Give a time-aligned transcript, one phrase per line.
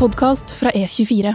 [0.00, 1.34] podkast fra E24.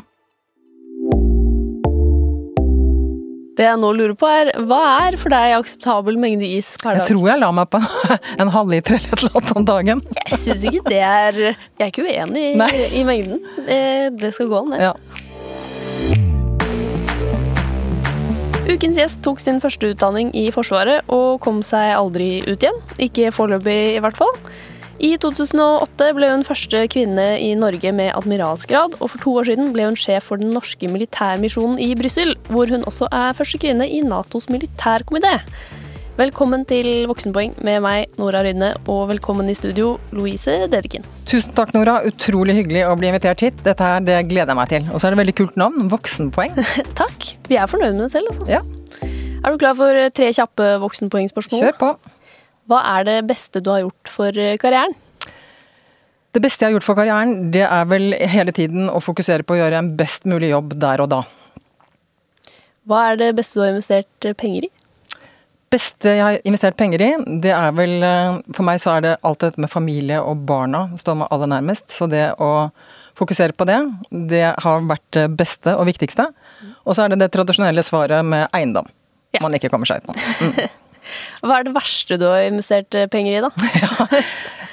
[3.55, 7.03] Det jeg nå lurer på er, Hva er for deg akseptabel mengde is per dag?
[7.03, 7.79] Jeg tror jeg la meg på
[8.41, 10.01] en halvliter eller et eller annet om dagen.
[10.17, 13.45] Jeg syns ikke det er Jeg er ikke uenig i, i mengden.
[13.63, 14.81] Eh, Det skal gå an, det.
[14.89, 14.93] Ja.
[18.65, 22.81] Ukens gjest tok sin første utdanning i Forsvaret og kom seg aldri ut igjen.
[22.97, 24.33] Ikke foreløpig, i hvert fall.
[25.03, 29.73] I 2008 ble hun første kvinne i Norge med admiralsgrad, og for to år siden
[29.75, 33.87] ble hun sjef for den norske militærmisjonen i Brussel, hvor hun også er første kvinne
[33.91, 35.35] i Natos militærkomité.
[36.15, 41.03] Velkommen til Voksenpoeng med meg, Nora Rydne, og velkommen i studio, Louise Dedekin.
[41.27, 41.97] Tusen takk, Nora.
[42.07, 43.59] Utrolig hyggelig å bli invitert hit.
[43.67, 44.87] Dette her, det gleder jeg meg til.
[44.95, 45.89] Og så er det veldig kult navn.
[45.91, 46.55] Voksenpoeng.
[47.01, 47.33] Takk.
[47.51, 48.47] Vi er fornøyd med det selv, altså.
[48.47, 48.63] Ja,
[49.43, 51.67] Er du klar for tre kjappe voksenpoengspørsmål?
[51.67, 51.91] kjør på.
[52.69, 54.95] Hva er det beste du har gjort for eh, karrieren?
[56.35, 59.55] Det beste jeg har gjort for karrieren, det er vel hele tiden å fokusere på
[59.55, 61.21] å gjøre en best mulig jobb der og da.
[62.85, 64.71] Hva er det beste du har investert eh, penger i?
[65.75, 67.09] beste jeg har investert penger i,
[67.43, 70.87] det er vel eh, For meg så er det alt dette med familie og barna
[70.99, 71.89] står meg aller nærmest.
[71.93, 72.69] Så det å
[73.15, 73.79] fokusere på det,
[74.31, 76.29] det har vært det beste og viktigste.
[76.83, 78.87] Og så er det det tradisjonelle svaret med eiendom.
[79.35, 79.41] Ja.
[79.43, 80.67] Man ikke kommer seg utenom.
[81.45, 83.49] Hva er det verste du har investert eh, penger i, da?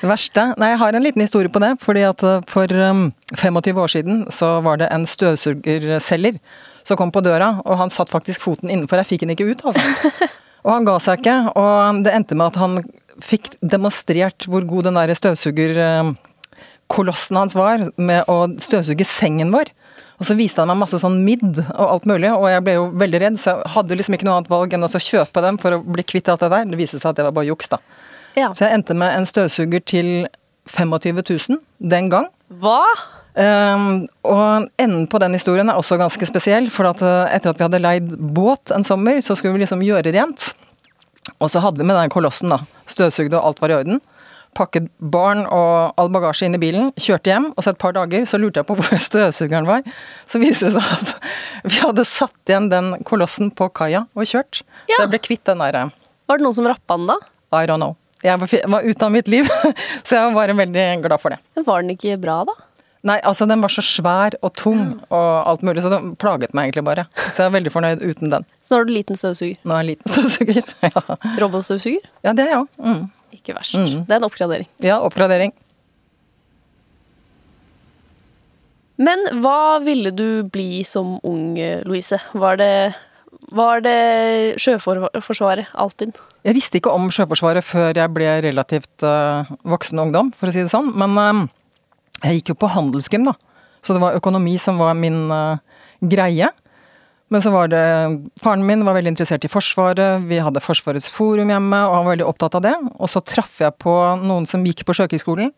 [0.02, 1.76] Det verste Nei, jeg har en liten historie på det.
[1.78, 6.34] fordi at eh, for um, 25 år siden så var det en støvsugerselger
[6.82, 8.98] som kom på døra, og han satt faktisk foten innenfor.
[8.98, 10.26] Jeg fikk den ikke ut, altså.
[10.62, 12.76] Og han ga seg ikke, og det endte med at han
[13.22, 19.66] fikk demonstrert hvor god den der støvsugerkolossen hans var med å støvsuge sengen vår.
[20.22, 22.84] Og så viste han meg masse sånn midd og alt mulig, og jeg ble jo
[23.00, 25.74] veldig redd, så jeg hadde liksom ikke noe annet valg enn å kjøpe dem for
[25.74, 26.68] å bli kvitt alt det der.
[26.70, 27.80] Det viste seg at det var bare juks, da.
[28.38, 28.52] Ja.
[28.54, 30.12] Så jeg endte med en støvsuger til
[30.70, 31.58] 25 000
[31.90, 32.30] den gang.
[32.62, 32.84] Hva?
[33.34, 37.58] Um, og enden på den historien er også ganske spesiell, for at uh, etter at
[37.58, 40.52] vi hadde leid båt en sommer, så skulle vi liksom gjøre rent.
[41.42, 42.62] Og så hadde vi med den kolossen, da.
[42.86, 43.98] Støvsugde og alt var i orden.
[44.58, 48.26] Pakket barn og all bagasje inn i bilen, kjørte hjem, og så et par dager
[48.28, 49.86] så lurte jeg på hvor støvsugeren var.
[50.28, 51.14] Så viste det seg at
[51.70, 54.60] vi hadde satt igjen den kolossen på kaia og kjørt.
[54.90, 54.96] Ja.
[54.96, 55.88] Så jeg ble kvitt den derre
[56.28, 57.18] Var det noen som rappa den da?
[57.52, 57.96] I don't know.
[58.22, 59.48] Jeg var, ute av mitt liv,
[60.06, 61.40] så jeg var bare veldig glad for det.
[61.56, 62.54] Men var den ikke bra, da?
[63.02, 66.68] Nei, altså den var så svær og tung og alt mulig, så den plaget meg
[66.68, 67.04] egentlig bare.
[67.32, 68.46] Så jeg er veldig fornøyd uten den.
[68.62, 69.56] Så nå har du liten støvsuger.
[69.66, 70.70] Nå er jeg liten støvsuger.
[70.86, 71.02] Ja.
[71.42, 72.06] Robotstøvsuger?
[72.22, 72.70] ja, det er jeg òg.
[72.78, 73.02] Mm.
[73.42, 73.74] Ikke verst.
[73.74, 74.06] Mm.
[74.06, 74.68] Det er en oppgradering.
[74.86, 75.52] Ja, oppgradering.
[79.02, 81.56] Men hva ville du bli som ung,
[81.88, 82.20] Louise?
[82.38, 82.74] Var det,
[83.50, 86.14] var det Sjøforsvaret alltid?
[86.46, 90.62] Jeg visste ikke om Sjøforsvaret før jeg ble relativt uh, voksen ungdom, for å si
[90.62, 90.92] det sånn.
[90.98, 91.42] Men uh,
[92.22, 93.34] jeg gikk jo på handelsgym, da.
[93.82, 95.58] Så det var økonomi som var min uh,
[95.98, 96.52] greie.
[97.32, 97.84] Men så var det
[98.42, 102.12] Faren min var veldig interessert i Forsvaret, vi hadde Forsvarets forum hjemme, og han var
[102.12, 102.74] veldig opptatt av det.
[102.98, 105.54] Og så traff jeg på noen som gikk på Sjøkrigsskolen,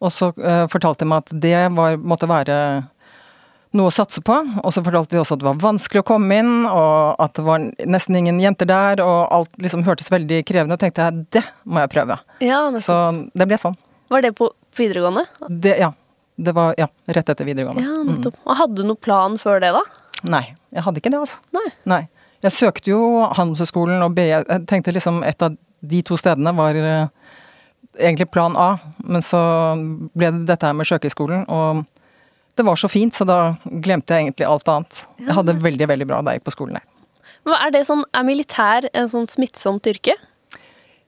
[0.00, 2.56] og så uh, fortalte de meg at det var, måtte være
[3.76, 4.38] noe å satse på.
[4.62, 7.44] Og så fortalte de også at det var vanskelig å komme inn, og at det
[7.46, 10.78] var nesten ingen jenter der, og alt liksom hørtes veldig krevende.
[10.78, 12.16] Og tenkte jeg det må jeg prøve.
[12.40, 12.96] Ja, det Så
[13.36, 13.76] det ble sånn.
[14.10, 14.48] Var det på
[14.80, 15.28] videregående?
[15.52, 15.92] Det, ja.
[16.40, 17.84] Det var ja, rett etter videregående.
[17.84, 18.40] Ja, nettopp.
[18.48, 19.84] Og hadde du noen plan før det, da?
[20.28, 20.44] Nei,
[20.74, 21.40] jeg hadde ikke det, altså.
[21.56, 21.68] Nei.
[21.88, 22.02] Nei.
[22.44, 23.00] Jeg søkte jo
[23.36, 24.30] Handelshøyskolen og BI.
[24.32, 27.08] Jeg tenkte liksom et av de to stedene var eh,
[28.00, 29.40] egentlig plan A, men så
[30.16, 31.84] ble det dette her med Sjøkrigsskolen, og
[32.58, 35.02] det var så fint, så da glemte jeg egentlig alt annet.
[35.22, 36.80] Jeg hadde det veldig, veldig bra da jeg gikk på skolen.
[37.48, 40.16] Hva Er det sånn, er militær en sånn smittsomt yrke?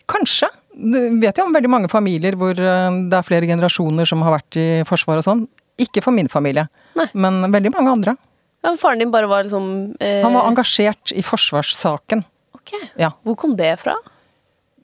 [0.09, 0.49] Kanskje.
[0.73, 4.39] Du vet jo om veldig mange familier hvor eh, det er flere generasjoner som har
[4.39, 5.43] vært i Forsvaret og sånn.
[5.83, 7.09] Ikke for min familie, Nei.
[7.13, 8.17] men veldig mange andre.
[8.63, 12.23] Ja, faren din bare var liksom eh, Han var engasjert i forsvarssaken.
[12.55, 12.75] Ok.
[13.01, 13.11] Ja.
[13.27, 13.97] Hvor kom det fra?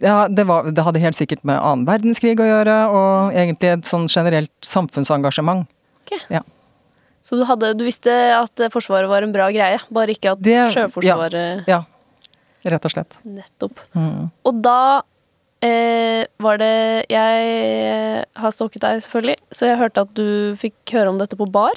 [0.02, 3.86] Ja, det, var, det hadde helt sikkert med annen verdenskrig å gjøre, og egentlig et
[3.88, 5.66] sånn generelt samfunnsengasjement.
[6.02, 6.14] Ok.
[6.30, 6.42] Ja.
[7.22, 10.70] Så du, hadde, du visste at Forsvaret var en bra greie, bare ikke at Det-
[10.74, 11.82] Sjøforsvaret Ja,
[12.64, 13.18] rett og slett.
[13.26, 13.82] Nettopp.
[13.94, 14.30] Mm.
[14.46, 15.02] Og da
[15.66, 21.10] eh, var det Jeg har stalket deg, selvfølgelig, så jeg hørte at du fikk høre
[21.10, 21.74] om dette på bar.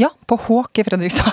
[0.00, 1.30] Ja, på Håk i Fredrikstad.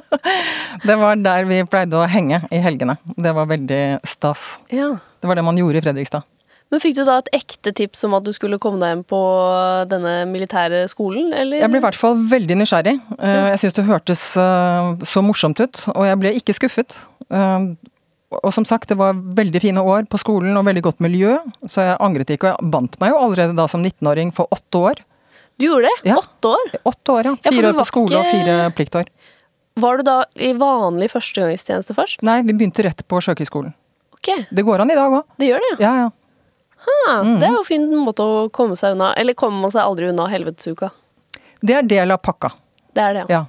[0.88, 2.98] det var der vi pleide å henge i helgene.
[3.16, 4.58] Det var veldig stas.
[4.72, 4.92] Ja.
[5.20, 6.26] Det var det man gjorde i Fredrikstad.
[6.70, 9.20] Men fikk du da et ekte tips om at du skulle komme deg hjem på
[9.90, 11.64] denne militære skolen, eller?
[11.64, 12.94] Jeg ble i hvert fall veldig nysgjerrig.
[13.18, 16.94] Eh, Jeg syns det hørtes eh, så morsomt ut, og jeg ble ikke skuffet.
[17.26, 17.72] Eh,
[18.30, 21.32] Og som sagt, det var veldig fine år på skolen og veldig godt miljø,
[21.66, 22.46] så jeg angret ikke.
[22.46, 25.00] Og jeg bandt meg jo allerede da som 19-åring for åtte år.
[25.60, 26.08] Du gjorde det?
[26.08, 26.16] Ja.
[26.22, 26.72] Åtte år?
[26.88, 27.34] Åtte år, ja.
[27.44, 29.10] Fire ja, år på skole og fire pliktår.
[29.80, 32.24] Var du da i vanlig førstegangstjeneste først?
[32.26, 33.74] Nei, vi begynte rett på Sjøkrigsskolen.
[34.16, 35.22] Ok, Det går an i dag òg.
[35.40, 35.86] det gjør det, ja.
[35.86, 36.10] Ja, ja.
[36.80, 37.38] Ha, Mm.
[37.38, 39.12] Det er jo en fin måte å komme seg unna.
[39.20, 40.90] Eller kommer man seg aldri unna helvetesuka?
[41.60, 42.50] Det er del av pakka.
[42.96, 43.40] Det er det, ja.
[43.42, 43.44] Ja.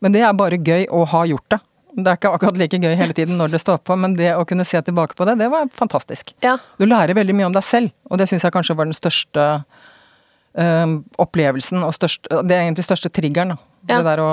[0.00, 1.58] Men det er bare gøy å ha gjort det.
[1.96, 4.44] Det er ikke akkurat like gøy hele tiden når det står på, men det å
[4.46, 6.32] kunne se tilbake på det, det var fantastisk.
[6.40, 8.94] Ja, Du lærer veldig mye om deg selv, og det syns jeg kanskje var den
[8.94, 9.64] største
[10.54, 13.56] opplevelsen og største, Det er egentlig største triggeren.
[13.88, 14.00] Ja.
[14.00, 14.30] Det der å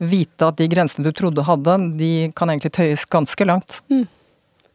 [0.00, 3.80] vite at de grensene du trodde du hadde, de kan egentlig tøyes ganske langt.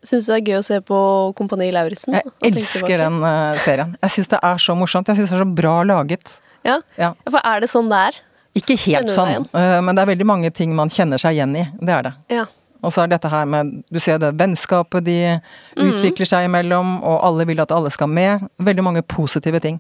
[0.01, 0.99] Syns du det er gøy å se på
[1.35, 2.15] Kompani Lauritzen?
[2.15, 3.97] Jeg elsker den uh, serien.
[4.01, 5.07] Jeg syns det er så morsomt.
[5.11, 6.37] Jeg syns det er så bra laget.
[6.63, 6.79] Ja.
[6.97, 7.13] Ja.
[7.27, 8.21] For er det sånn det er?
[8.59, 11.67] Ikke helt sånn, eh, men det er veldig mange ting man kjenner seg igjen i.
[11.85, 12.13] Det er det.
[12.33, 12.45] Ja.
[12.81, 15.41] Og så er dette her med Du ser det vennskapet de
[15.77, 15.91] Mm.
[15.91, 18.47] utvikler seg imellom, og alle vil at alle skal med.
[18.57, 19.79] Veldig mange positive ting.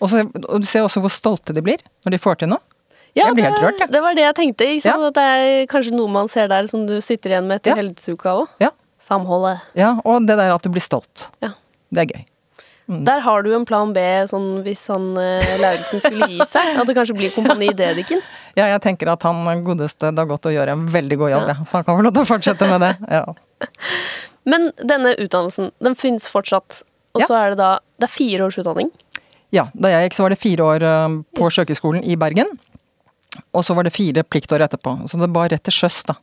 [0.00, 2.62] Og, så, og du ser også hvor stolte de blir når de får til noe.
[3.18, 3.86] Ja, Jeg blir det, helt rørt, ja.
[3.90, 4.66] det var det jeg tenkte.
[4.86, 4.94] Ja.
[5.08, 7.78] At det er kanskje noe man ser der som du sitter igjen med etter Ja.
[7.82, 8.48] helvetesuka òg.
[8.62, 8.70] Ja.
[9.02, 9.62] Samholdet.
[9.74, 11.30] ja, og det der at du blir stolt.
[11.42, 11.54] Ja.
[11.90, 12.24] Det er gøy.
[12.90, 13.04] Mm.
[13.06, 16.72] Der har du en plan B sånn hvis han eh, Lauritzen skulle gi seg.
[16.80, 18.22] At det kanskje blir Kompani Dediken.
[18.58, 21.54] Ja, jeg tenker at han godeste Dag og gjør en veldig god jobb, Ja.
[21.70, 22.92] så han kan få lov til å fortsette med det.
[23.06, 23.24] Ja.
[24.50, 26.80] Men denne utdannelsen, den finnes fortsatt.
[27.14, 28.90] Og så er det da Det er fire års utdanning.
[29.54, 32.50] Ja, da jeg gikk så var det fire år på på Sjøkrigsskolen i Bergen.
[33.54, 34.96] Og så var det fire pliktår etterpå.
[35.08, 36.16] Så det var rett til sjøs, da.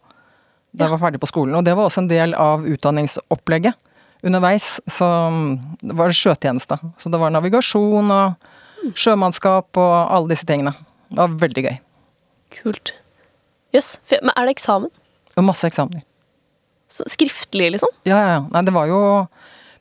[0.76, 1.56] Da jeg var ferdig på skolen.
[1.58, 3.78] Og det var også en del av utdanningsopplegget.
[4.26, 5.50] Underveis så mm,
[5.86, 6.78] det var det sjøtjeneste.
[7.00, 10.74] Så det var navigasjon og sjømannskap og alle disse tingene.
[11.10, 11.78] Det var veldig gøy.
[12.58, 12.94] Kult.
[13.76, 13.98] Jøss.
[14.10, 14.22] Yes.
[14.22, 14.94] Men er det eksamen?
[15.38, 16.04] Og masse eksamener.
[16.92, 17.92] Så skriftlig, liksom?
[18.08, 18.42] Ja, ja, ja.
[18.54, 19.00] Nei, det var jo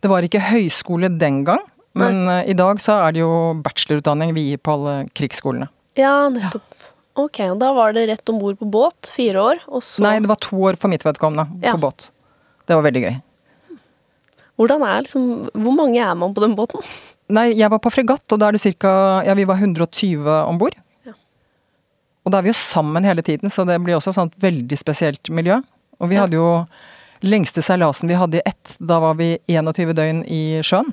[0.02, 1.62] Det var ikke høyskole den gang.
[1.96, 3.30] Men uh, i dag så er det jo
[3.64, 5.68] bachelorutdanning vi gir på alle krigsskolene.
[5.96, 6.74] Ja, nettopp.
[7.16, 10.18] Ok, og da var det rett om bord på båt, fire år, og så Nei,
[10.20, 11.72] det var to år for mitt vedkommende Ja.
[11.72, 12.10] på båt.
[12.68, 13.14] Det var veldig gøy.
[14.56, 16.84] Hvordan er liksom Hvor mange er man på den båten?
[17.32, 19.22] Nei, jeg var på fregatt, og da er det ca.
[19.26, 20.76] Ja, vi var 120 om bord.
[21.08, 21.12] Ja.
[22.24, 24.78] Og da er vi jo sammen hele tiden, så det blir også et sånt veldig
[24.78, 25.56] spesielt miljø.
[25.98, 26.20] Og vi Ja.
[26.26, 26.66] hadde jo
[27.22, 28.76] lengste seilasen vi hadde i ett.
[28.78, 30.92] Da var vi 21 døgn i sjøen.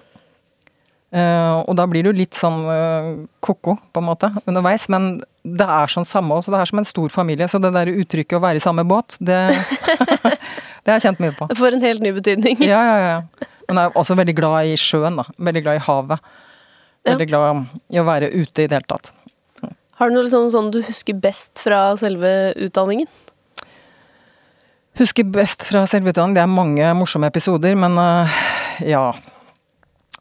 [1.13, 3.09] Eh, og da blir du litt sånn eh,
[3.45, 4.87] ko-ko, på en måte, underveis.
[4.89, 7.47] Men det er sånn samme også, det er som en stor familie.
[7.51, 9.39] Så det der uttrykket å være i samme båt, det,
[10.83, 11.49] det har jeg kjent mye på.
[11.51, 12.63] Det får en helt ny betydning.
[12.65, 13.49] Ja, ja, ja.
[13.69, 15.27] Men jeg er også veldig glad i sjøen, da.
[15.37, 16.31] Veldig glad i havet.
[17.07, 19.11] Veldig glad i å være ute i det hele tatt.
[19.99, 23.07] Har du noe liksom sånn du husker best fra selve utdanningen?
[24.97, 28.41] Husker best fra selve utdanningen, det er mange morsomme episoder, men øh,
[28.89, 29.05] ja.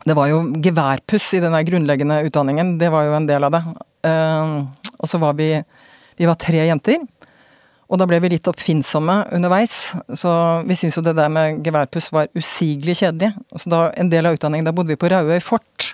[0.02, 3.62] Det var jo geværpuss i den grunnleggende utdanningen, det var jo en del av det.
[4.08, 4.54] Eh,
[4.98, 5.54] og så var vi
[6.18, 7.00] Vi var tre jenter.
[7.92, 10.30] Og da ble vi litt oppfinnsomme underveis, så
[10.64, 13.32] vi syntes jo det der med geværpuss var usigelig kjedelig.
[13.56, 15.90] Så da, en del av utdanningen, da bodde vi på Rauøy fort.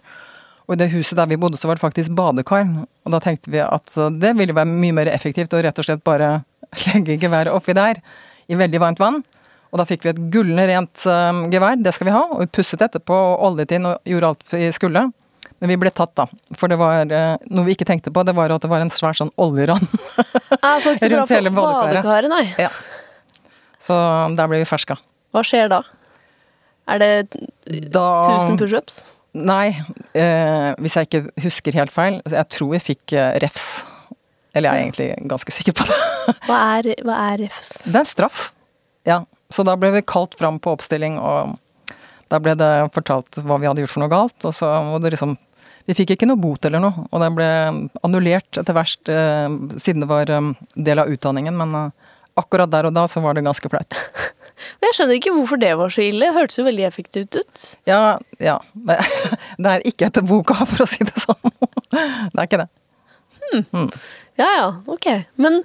[0.68, 2.66] Og i det huset der vi bodde, så var det faktisk badekar.
[3.06, 6.04] Og da tenkte vi at det ville være mye mer effektivt å rett og slett
[6.06, 6.42] bare
[6.90, 8.02] legge geværet oppi der
[8.48, 9.22] i veldig varmt vann.
[9.68, 12.24] Og da fikk vi et gullende rent uh, gevær, det skal vi ha.
[12.34, 15.08] Og vi pusset etterpå og oljet inn og gjorde alt vi skulle.
[15.58, 16.28] Men vi ble tatt, da.
[16.58, 18.92] For det var uh, noe vi ikke tenkte på, det var at det var en
[18.94, 19.84] svær sånn oljerann.
[20.16, 22.32] Jeg så ikke så bra for badekaret.
[22.32, 22.46] nei.
[22.60, 22.72] ja.
[23.82, 23.94] Så
[24.36, 24.98] der ble vi ferska.
[25.34, 25.82] Hva skjer da?
[26.88, 27.12] Er det
[27.92, 28.08] Da
[28.40, 29.02] 1000 pushups?
[29.36, 29.76] Nei,
[30.16, 32.18] eh, hvis jeg ikke husker helt feil.
[32.24, 33.84] Jeg tror vi fikk eh, refs.
[34.56, 35.98] Eller jeg er egentlig ganske sikker på det.
[36.48, 37.74] Hva er, hva er refs?
[37.84, 38.48] Det er straff.
[39.06, 39.20] Ja.
[39.52, 41.56] Så da ble vi kalt fram på oppstilling, og
[42.28, 44.44] da ble det fortalt hva vi hadde gjort for noe galt.
[44.44, 45.36] Og så må det liksom
[45.88, 47.46] Vi fikk ikke noe bot eller noe, og det ble
[48.04, 49.46] annullert etter verst eh,
[49.80, 53.38] siden det var eh, del av utdanningen, men eh, akkurat der og da så var
[53.38, 53.96] det ganske flaut.
[54.76, 56.28] Men jeg skjønner ikke hvorfor det var så ille.
[56.36, 57.64] Hørtes jo veldig effektivt ut.
[57.88, 58.58] Ja, ja.
[58.76, 58.98] Det
[59.64, 61.56] det er ikke etter boka, for å si det sånn.
[61.88, 62.68] Det er ikke det.
[64.36, 65.06] Ja ja, ok.
[65.40, 65.62] Men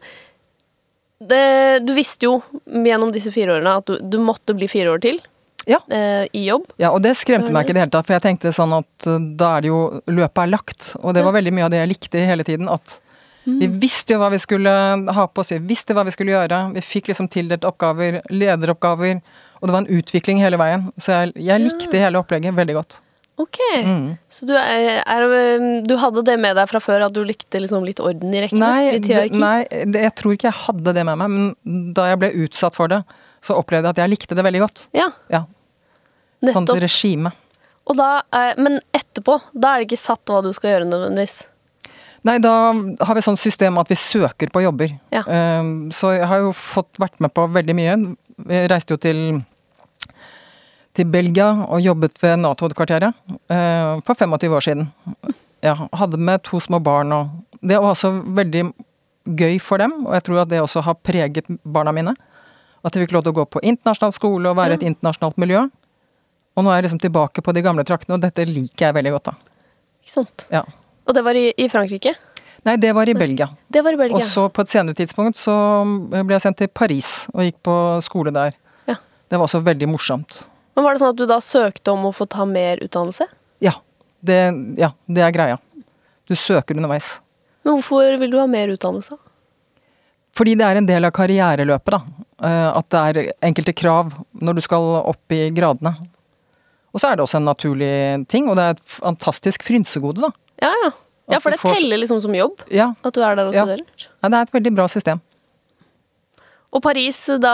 [1.29, 5.03] det, du visste jo gjennom disse fire årene at du, du måtte bli fire år
[5.03, 5.21] til
[5.69, 5.79] Ja.
[5.89, 6.65] eh, i jobb.
[6.81, 9.07] Ja, og det skremte meg ikke i det hele tatt, for jeg tenkte sånn at
[9.07, 9.79] uh, da er det jo
[10.11, 10.89] Løpet er lagt.
[11.01, 12.67] Og det var veldig mye av det jeg likte hele tiden.
[12.71, 12.99] At
[13.43, 14.71] vi visste jo hva vi skulle
[15.15, 16.59] ha på oss, vi visste hva vi skulle gjøre.
[16.77, 19.19] Vi fikk liksom tildelt oppgaver, lederoppgaver.
[19.59, 20.85] Og det var en utvikling hele veien.
[20.99, 23.01] Så jeg, jeg likte hele opplegget veldig godt.
[23.41, 23.57] Ok.
[23.85, 24.09] Mm.
[24.29, 25.23] Så du, er, er,
[25.87, 28.61] du hadde det med deg fra før, at du likte liksom litt orden i rekkene?
[28.61, 29.57] Nei, det, nei
[29.89, 32.93] det, jeg tror ikke jeg hadde det med meg, men da jeg ble utsatt for
[32.93, 33.01] det,
[33.43, 34.85] så opplevde jeg at jeg likte det veldig godt.
[34.95, 35.45] Ja, Ja,
[36.53, 37.31] Sånt regime.
[37.95, 41.43] Da, eh, men etterpå, da er det ikke satt hva du skal gjøre nødvendigvis.
[42.23, 42.71] Nei, da
[43.03, 44.93] har vi sånn system at vi søker på jobber.
[45.11, 45.25] Ja.
[45.27, 47.97] Um, så jeg har jo fått vært med på veldig mye.
[48.47, 49.19] Jeg reiste jo til,
[50.93, 53.13] til Belgia og jobbet ved Nato-kvarteret
[53.51, 54.89] eh, for 25 år siden.
[55.63, 57.29] Ja, hadde med to små barn og
[57.63, 58.73] Det var også veldig
[59.39, 62.11] gøy for dem, og jeg tror at det også har preget barna mine.
[62.83, 65.39] At de fikk lov til å gå på internasjonal skole og være i et internasjonalt
[65.39, 65.61] miljø.
[66.57, 69.13] Og nå er jeg liksom tilbake på de gamle traktene, og dette liker jeg veldig
[69.15, 69.63] godt, da.
[70.03, 70.45] Ikke sant?
[70.51, 70.65] Ja.
[71.07, 72.17] Og det var i, i Frankrike?
[72.67, 73.47] Nei, det var i Belgia.
[73.71, 74.19] Det var i Belgia.
[74.19, 75.55] Og så på et senere tidspunkt så
[76.11, 78.59] ble jeg sendt til Paris og gikk på skole der.
[78.91, 78.99] Ja.
[78.99, 80.43] Det var også veldig morsomt.
[80.75, 83.27] Men var det sånn at du da søkte om å få ta mer utdannelse?
[83.61, 83.75] Ja,
[84.25, 84.39] det,
[84.79, 85.59] ja, det er greia.
[86.27, 87.19] Du søker underveis.
[87.63, 89.17] Men hvorfor vil du ha mer utdannelse?
[90.33, 91.99] Fordi det er en del av karriereløpet, da.
[92.43, 95.93] Eh, At det er enkelte krav når du skal opp i gradene.
[96.93, 97.91] Og så er det også en naturlig
[98.29, 100.31] ting, og det er et fantastisk frynsegode, da.
[100.61, 100.91] Ja, ja.
[101.31, 103.63] Ja, for det får- teller liksom som jobb, Ja, at du er der og Ja.
[103.63, 103.85] studerer.
[104.21, 105.21] Ja, det er et veldig bra system.
[106.73, 107.51] Og Paris, da,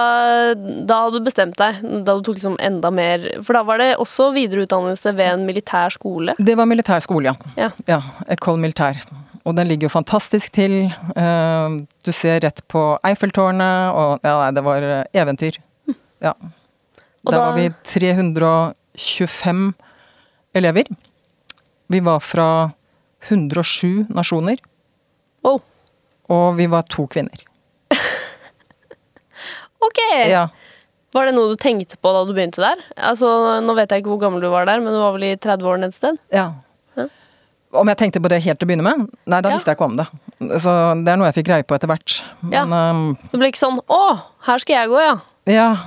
[0.87, 3.89] da hadde du bestemt deg, da du tok liksom enda mer For da var det
[3.99, 6.35] også videreutdannelse ved en militær skole.
[6.39, 7.51] Det var militær skole, ja.
[7.59, 7.69] Ja.
[7.89, 7.99] Ja,
[8.31, 9.01] Ecole Militær.
[9.43, 10.85] Og den ligger jo fantastisk til.
[11.15, 11.69] Eh,
[12.07, 15.59] Du ser rett på Eiffeltårnet, og ja, nei, det var eh, eventyr.
[16.23, 16.31] Ja.
[16.39, 19.73] Og Der da- var vi 325
[20.55, 20.83] elever.
[21.87, 22.71] Vi var fra
[23.29, 24.57] 107 nasjoner,
[25.43, 25.61] Wow.
[26.29, 27.43] og vi var to kvinner.
[29.85, 29.99] Ok!
[30.29, 30.47] Ja.
[31.15, 32.81] Var det noe du tenkte på da du begynte der?
[32.97, 33.27] Altså,
[33.65, 35.89] Nå vet jeg ikke hvor gammel du var der, men du var vel i 30-årene
[35.89, 36.19] et sted?
[36.35, 36.51] ja.
[36.97, 37.05] Ja.
[37.71, 39.07] Om jeg tenkte på det helt til å begynne med?
[39.29, 39.55] Nei, da Ja.
[39.55, 40.05] visste jeg ikke om det.
[40.61, 40.71] Så
[41.05, 42.15] det er noe jeg fikk greie på etter hvert.
[42.51, 42.63] Ja.
[42.65, 45.19] Men Det ble ikke sånn 'Å, her skal jeg gå, ja'.
[45.45, 45.77] ja,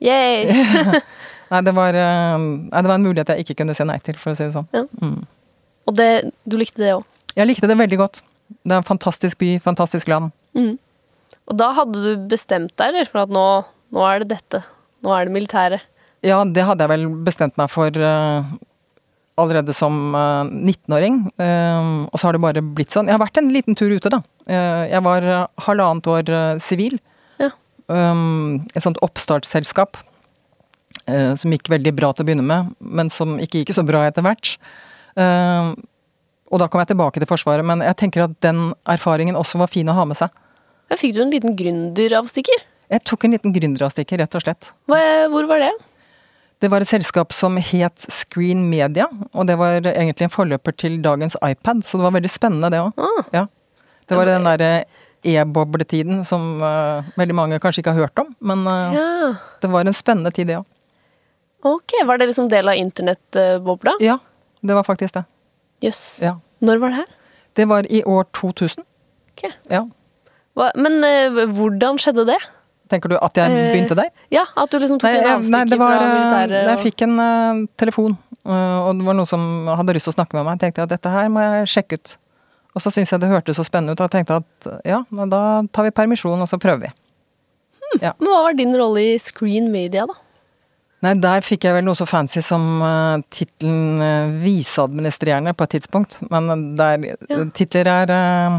[0.00, 0.44] Yay!
[1.50, 4.14] Nei det, var, eh, nei, det var en mulighet jeg ikke kunne si nei til,
[4.18, 4.66] for å si det sånn.
[4.74, 4.82] Ja.
[5.00, 5.26] Mm.
[5.86, 7.04] Og det, du likte det òg.
[7.36, 8.22] Jeg likte det veldig godt.
[8.64, 10.32] Det er en fantastisk by, fantastisk land.
[10.56, 10.78] Mm.
[11.46, 13.10] Og da hadde du bestemt deg, eller?
[13.10, 13.46] For at nå,
[13.94, 14.62] nå er det dette.
[15.06, 15.84] Nå er det militæret.
[16.26, 18.48] Ja, det hadde jeg vel bestemt meg for uh,
[19.38, 21.20] allerede som uh, 19-åring.
[21.38, 23.06] Uh, og så har det bare blitt sånn.
[23.06, 24.22] Jeg har vært en liten tur ute, da.
[24.46, 27.00] Eh, jeg var eh, halvannet år eh, sivil.
[27.42, 27.50] Ja.
[27.90, 29.98] Um, et sånt oppstartsselskap
[31.10, 34.04] eh, som gikk veldig bra til å begynne med, men som ikke gikk så bra
[34.06, 34.54] etter hvert.
[35.18, 35.72] Eh,
[36.46, 39.72] og da kom jeg tilbake til Forsvaret, men jeg tenker at den erfaringen også var
[39.72, 40.30] fin å ha med seg.
[40.90, 42.62] Da fikk du en liten gründeravstikker.
[42.92, 44.68] Jeg tok en liten gründeravstikker, rett og slett.
[44.88, 45.72] Hva- Hvor var det?
[46.60, 51.02] Det var et selskap som het Screen Media, og det var egentlig en forløper til
[51.02, 52.92] dagens iPad, så det var veldig spennende det òg.
[52.96, 53.46] Ah, Ja.
[54.08, 54.84] Det var den derre
[55.26, 59.34] e-bobletiden som uh, veldig mange kanskje ikke har hørt om, men uh, ja.
[59.60, 60.64] det var en spennende tid, det òg.
[61.66, 63.96] Ok, Var det liksom del av internettbobla?
[64.00, 64.18] Ja,
[64.62, 65.24] det var faktisk det.
[65.82, 66.20] Jøss.
[66.22, 66.36] Ja.
[66.62, 67.06] Når var det her?
[67.56, 68.84] Det var i år 2000.
[69.34, 69.50] Ok.
[69.68, 69.82] Ja.
[70.56, 72.38] Men eh, hvordan skjedde det?
[72.88, 74.10] Tenker du at jeg Eh, begynte der?
[74.30, 76.60] Ja, At du liksom tok Nei, en nei, avstikker fra militæret.
[76.60, 76.70] Og...
[76.70, 78.14] Jeg fikk en uh, telefon,
[78.46, 80.54] uh, og det var noen som hadde lyst til å snakke med meg.
[80.56, 82.14] Jeg tenkte at dette her må jeg sjekke ut.
[82.76, 85.00] Og så syntes jeg det hørtes så spennende ut, og jeg tenkte at eh, ja,
[85.32, 85.40] da
[85.72, 86.92] tar vi permisjon, og så prøver vi.
[87.96, 90.16] Men Hva var din rolle i Screen Media, da?
[91.04, 95.74] Nei, der fikk jeg vel noe så fancy som uh, tittelen uh, viseadministrerende på et
[95.76, 96.18] tidspunkt.
[96.32, 97.42] Men der Ja.
[97.54, 98.56] titler er eh,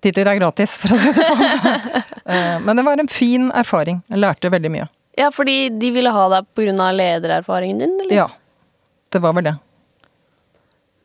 [0.00, 1.46] Titler er gratis, for å si det sånn.
[2.30, 3.96] Eh, men det var en fin erfaring.
[4.06, 4.84] Jeg lærte veldig mye.
[5.18, 6.90] Ja, fordi de ville ha deg pga.
[6.94, 8.14] ledererfaringen din, eller?
[8.14, 8.28] Ja.
[9.10, 9.54] Det var vel det.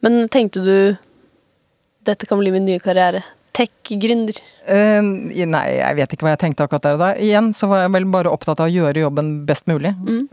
[0.06, 0.76] Men tenkte du
[2.06, 3.24] dette kan bli min nye karriere?
[3.56, 4.38] Tech-gründer.
[4.68, 5.02] Uh,
[5.48, 7.12] nei, jeg vet ikke hva jeg tenkte akkurat der og da.
[7.18, 9.96] Igjen så var jeg vel bare opptatt av å gjøre jobben best mulig.
[9.98, 10.28] Mm.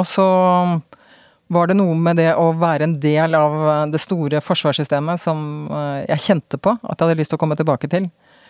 [0.00, 0.26] Og så
[1.48, 5.68] var det noe med det å være en del av eh, det store forsvarssystemet som
[5.70, 8.08] eh, jeg kjente på at jeg hadde lyst til å komme tilbake til.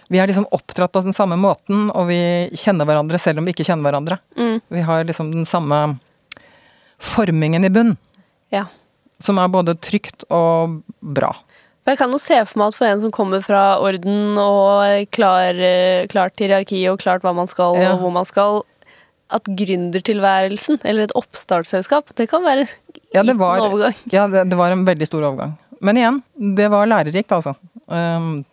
[0.08, 2.18] Vi er liksom oppdratt på den samme måten, og vi
[2.54, 4.20] kjenner hverandre selv om vi ikke kjenner hverandre.
[4.38, 4.60] Mm.
[4.70, 5.80] Vi har liksom den samme
[7.02, 7.96] formingen i bunn,
[8.54, 8.66] Ja.
[9.20, 11.34] som er både trygt og bra.
[11.86, 15.54] Jeg kan jo se for meg at for en som kommer fra orden og klar,
[15.54, 17.92] eh, klart hierarki og klart hva man skal Ja.
[17.92, 18.62] og hvor man skal,
[19.34, 22.68] at gründertilværelsen, eller et oppstartsselskap, det kan være en
[23.14, 23.94] Ja, det liten var, overgang.
[24.12, 25.56] ja, det, det var en veldig stor overgang.
[25.80, 26.20] Men igjen,
[26.56, 27.54] det var lærerikt, altså.
[27.86, 28.44] Um,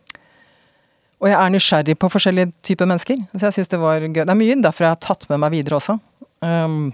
[1.23, 4.23] og jeg er nysgjerrig på forskjellige typer mennesker, så jeg syns det var gøy.
[4.25, 5.95] Det er mye derfor jeg har tatt med meg videre også.
[6.43, 6.89] Um,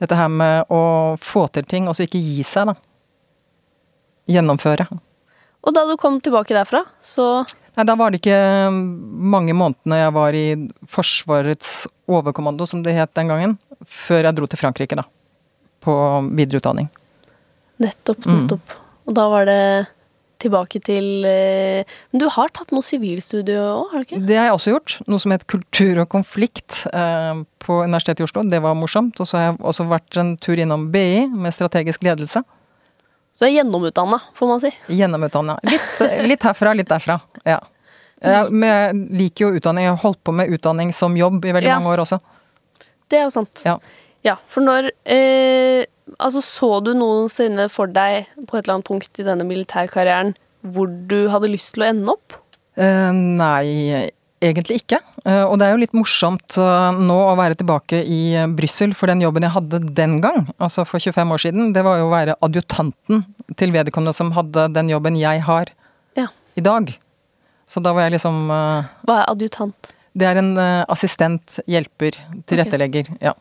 [0.00, 0.80] dette her med å
[1.22, 2.74] få til ting, og så ikke gi seg, da.
[4.28, 4.88] Gjennomføre.
[5.64, 7.44] Og da du kom tilbake derfra, så
[7.78, 8.38] Nei, da var det ikke
[9.30, 10.46] mange månedene jeg var i
[10.90, 13.52] Forsvarets overkommando, som det het den gangen,
[13.86, 15.04] før jeg dro til Frankrike, da.
[15.84, 15.94] På
[16.26, 16.88] videreutdanning.
[17.78, 18.40] Nettopp, Mm.
[18.40, 18.74] nettopp.
[19.06, 19.86] Og da var det
[20.42, 24.26] tilbake til eh, Men du har tatt noe sivilstudie òg, har du ikke?
[24.26, 24.98] Det har jeg også gjort.
[25.06, 28.42] Noe som het kultur og konflikt eh, på Universitetet i Oslo.
[28.42, 29.18] Det var morsomt.
[29.20, 32.42] Og så har jeg også vært en tur innom BI med strategisk ledelse.
[33.38, 34.70] Så er gjennomutdanna, får man si.
[34.90, 35.58] Gjennomutdanna.
[35.62, 37.20] Litt, litt herfra, litt derfra.
[37.46, 37.60] Ja.
[38.18, 39.84] Jeg liker jo utdanning.
[39.86, 41.76] Jeg har holdt på med utdanning som jobb i veldig Ja.
[41.78, 42.18] mange år også.
[43.08, 43.62] Det er jo sant.
[43.64, 43.76] Ja.
[44.26, 45.84] Ja, for når eh,
[46.18, 50.30] Altså, så du noensinne for deg på et eller annet punkt i denne militærkarrieren
[50.64, 52.32] hvor du hadde lyst til å ende opp?
[52.80, 54.08] Eh, nei,
[54.44, 55.00] egentlig ikke.
[55.26, 58.94] Eh, og det er jo litt morsomt eh, nå å være tilbake i eh, Brussel,
[58.96, 62.06] for den jobben jeg hadde den gang, altså for 25 år siden, det var jo
[62.08, 63.24] å være adjutanten
[63.58, 65.72] til vedkommende som hadde den jobben jeg har
[66.18, 66.28] Ja.
[66.56, 66.94] i dag.
[67.68, 69.92] Så da var jeg liksom Hva er adjutant?
[70.18, 70.54] Det er en
[70.88, 72.16] assistent, hjelper,
[72.48, 73.10] tilrettelegger.
[73.20, 73.34] Ja.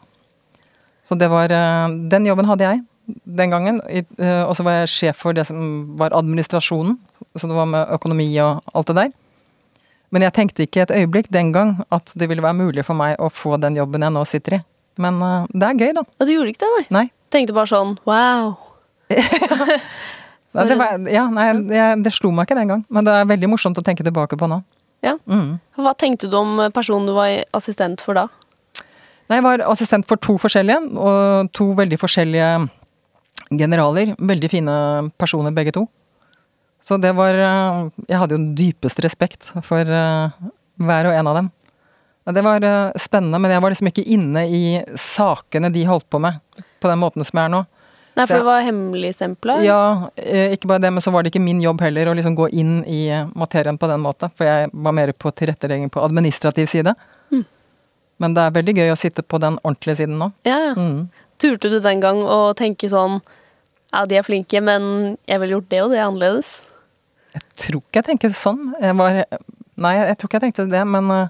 [1.02, 2.82] Så det var Den jobben hadde jeg
[3.24, 3.80] den gangen.
[3.80, 6.98] Og så var jeg sjef for det som var administrasjonen.
[7.40, 9.16] Så det var med økonomi og alt det der.
[10.14, 13.18] Men jeg tenkte ikke et øyeblikk den gang at det ville være mulig for meg
[13.20, 14.62] å få den jobben jeg nå sitter i.
[15.02, 16.04] Men uh, det er gøy, da.
[16.18, 16.86] Ja, du gjorde ikke det, nei?
[16.98, 17.06] Nei.
[17.34, 18.56] Tenkte bare sånn wow.
[19.12, 21.46] ja, det, var, ja, nei
[21.76, 22.84] jeg, det slo meg ikke den gang.
[22.94, 24.62] Men det er veldig morsomt å tenke tilbake på nå.
[25.06, 25.18] Ja.
[25.30, 25.58] Mm.
[25.78, 28.28] Hva tenkte du om personen du var assistent for da?
[29.28, 32.52] Nei, jeg var assistent for to forskjellige, og to veldig forskjellige
[33.60, 34.14] generaler.
[34.18, 34.76] Veldig fine
[35.20, 35.84] personer begge to.
[36.82, 40.36] Så det var eh, Jeg hadde jo den dypeste respekt for eh,
[40.78, 41.50] hver og en av dem.
[42.28, 44.62] Det var eh, spennende, men jeg var liksom ikke inne i
[45.00, 46.40] sakene de holdt på med,
[46.82, 47.64] på den måten som jeg er nå.
[48.18, 49.60] Nei, for det var hemmeligstempla?
[49.62, 49.82] Ja,
[50.18, 52.80] ikke bare det, men så var det ikke min jobb heller å liksom gå inn
[52.90, 53.04] i
[53.38, 56.96] materien på den måten, for jeg var mer på tilrettelegging på administrativ side.
[57.30, 57.44] Mm.
[58.18, 60.32] Men det er veldig gøy å sitte på den ordentlige siden nå.
[60.50, 60.58] ja.
[60.72, 60.74] ja.
[60.74, 61.06] Mm.
[61.38, 63.20] Turte du den gang å tenke sånn
[63.94, 66.50] Ja, de er flinke, men jeg ville gjort det og det annerledes?
[67.38, 68.72] Jeg tror ikke jeg tenker sånn.
[68.82, 69.24] Jeg var
[69.78, 71.28] Nei, jeg tror ikke jeg tenkte det, men eh,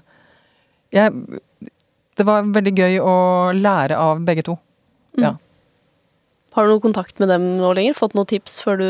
[0.96, 1.42] jeg
[2.16, 3.16] Det var veldig gøy å
[3.54, 4.56] lære av begge to.
[5.20, 5.36] Ja.
[6.56, 7.94] Har du noe kontakt med dem nå lenger?
[7.94, 8.86] Fått noen tips før du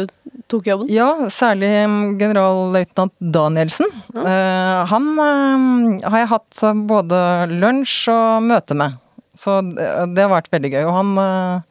[0.48, 0.88] tok jobben?
[0.88, 3.90] ja, særlig mm, generalløytnant Danielsen.
[4.16, 7.18] Eh, han uh, har jeg hatt både
[7.52, 8.96] lunsj og møte med.
[9.36, 10.86] Så det, det har vært veldig gøy.
[10.86, 11.66] Og han uh,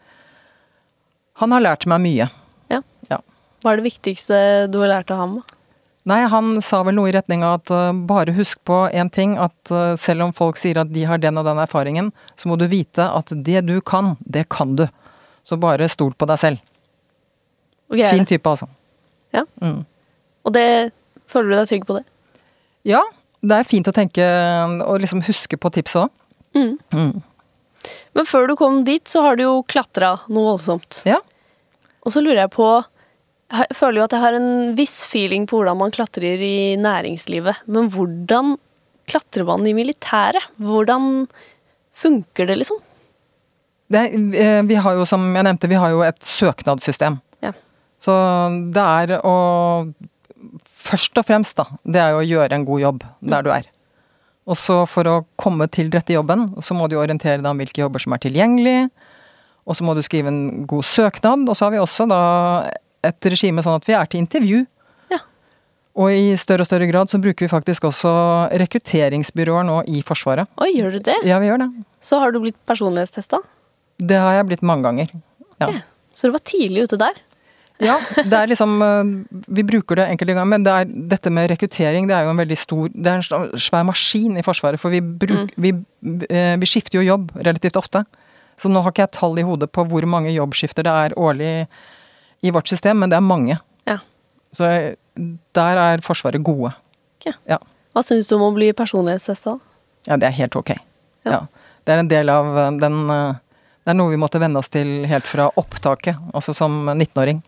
[1.41, 2.29] Han har lært meg mye.
[3.63, 4.39] Hva er det viktigste
[4.71, 5.37] du har lært av ham?
[6.07, 9.35] Nei, han sa vel noe i retning av at uh, bare husk på én ting,
[9.41, 12.55] at uh, selv om folk sier at de har den og den erfaringen, så må
[12.55, 14.85] du vite at det du kan, det kan du.
[15.43, 16.63] Så bare stol på deg selv.
[17.91, 18.07] Okay.
[18.11, 18.69] Fin type, altså.
[19.35, 19.43] Ja.
[19.63, 19.83] Mm.
[20.47, 20.67] Og det
[21.27, 22.05] føler du deg trygg på det?
[22.87, 23.03] Ja,
[23.43, 24.25] det er fint å tenke
[24.85, 26.13] og liksom huske på tipset òg.
[26.55, 26.75] Mm.
[26.95, 27.89] Mm.
[28.15, 31.03] Men før du kom dit, så har du jo klatra noe voldsomt.
[31.07, 31.19] Ja.
[32.07, 32.69] Og så lurer jeg på
[33.47, 37.63] Jeg føler jo at jeg har en viss feeling på hvordan man klatrer i næringslivet.
[37.71, 38.57] Men hvordan
[39.07, 40.49] klatrer man i militæret?
[40.59, 41.27] Hvordan
[41.95, 42.81] funker det, liksom?
[43.87, 44.03] Det,
[44.35, 47.21] eh, vi har jo, som jeg nevnte, vi har jo et søknadssystem.
[47.45, 47.53] Ja.
[47.99, 48.13] Så
[48.73, 49.37] det er å
[50.87, 53.01] Først og fremst, da, det er jo å gjøre en god jobb
[53.33, 53.65] der du er.
[54.47, 57.81] Og så for å komme til rette jobben, så må du orientere deg om hvilke
[57.81, 58.85] jobber som er tilgjengelig.
[59.67, 61.43] Og så må du skrive en god søknad.
[61.49, 62.21] Og så har vi også da
[63.09, 64.63] et regime sånn at vi er til intervju.
[65.13, 65.21] Ja.
[65.97, 68.13] Og i større og større grad så bruker vi faktisk også
[68.63, 70.49] rekrutteringsbyråer nå i Forsvaret.
[70.63, 71.19] Oi, gjør du det?
[71.27, 71.69] Ja, vi gjør det.
[72.03, 73.41] Så har du blitt personlighetstesta?
[73.97, 75.15] Det har jeg blitt mange ganger.
[75.57, 75.71] Ja.
[75.71, 75.81] Okay.
[76.17, 77.17] Så du var tidlig ute der?
[77.83, 77.97] Ja,
[78.29, 79.09] det er liksom øh,
[79.53, 82.39] Vi bruker det enkelte ganger, men det er, dette med rekruttering det er jo en
[82.41, 85.75] veldig stor Det er en svær maskin i Forsvaret, for vi, bruk, vi,
[86.29, 88.03] eh, vi skifter jo jobb relativt ofte.
[88.57, 91.51] Så nå har ikke jeg tall i hodet på hvor mange jobbskifter det er årlig
[92.41, 93.57] i vårt system, men det er mange.
[93.87, 93.99] Ja.
[94.55, 94.93] Så eh,
[95.57, 96.73] der er Forsvaret gode.
[97.17, 97.31] Ok.
[97.49, 97.57] Ja.
[97.93, 99.57] Hva syns du om å bli personlighetstesta?
[100.07, 100.71] ja, det er helt ok.
[101.27, 101.41] Ja.
[101.83, 103.35] Det er en del av øh, den øh,
[103.83, 107.41] Det er noe vi måtte venne oss til helt fra opptaket, altså som 19-åring.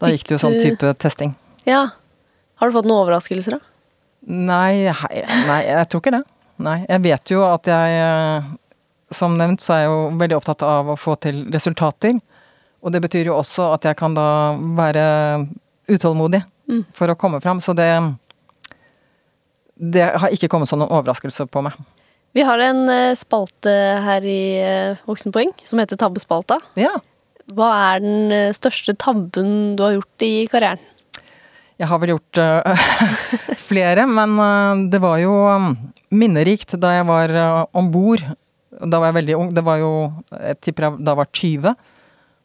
[0.00, 1.32] Da gikk det jo sånn type testing.
[1.64, 1.86] Ja.
[2.60, 3.70] Har du fått noen overraskelser, da?
[4.28, 6.22] Nei, hei, nei, jeg tror ikke det.
[6.62, 8.50] Nei, jeg vet jo at jeg eh,
[9.10, 12.20] Som nevnt så er jeg jo veldig opptatt av å få til resultater.
[12.82, 14.28] Og det betyr jo også at jeg kan da
[14.78, 15.04] være
[15.90, 16.84] utålmodig Mm.
[16.94, 17.60] for å komme fram.
[17.60, 17.90] Så det
[19.82, 21.72] Det har ikke kommet som noen overraskelse på meg.
[22.36, 23.72] Vi har en eh, spalte
[24.04, 26.60] her i eh, Voksenpoeng som heter Tabbespalta.
[26.78, 26.92] Ja.
[27.52, 30.78] Hva er den eh, største tabben du har gjort i karrieren?
[31.80, 32.86] Jeg har vel gjort uh,
[33.68, 35.72] flere, men uh, det var jo um,
[36.14, 38.22] minnerikt da jeg var uh, om bord.
[38.70, 39.50] Da var jeg veldig ung.
[39.56, 39.90] Det var jo
[40.30, 41.74] Jeg tipper jeg da var 20.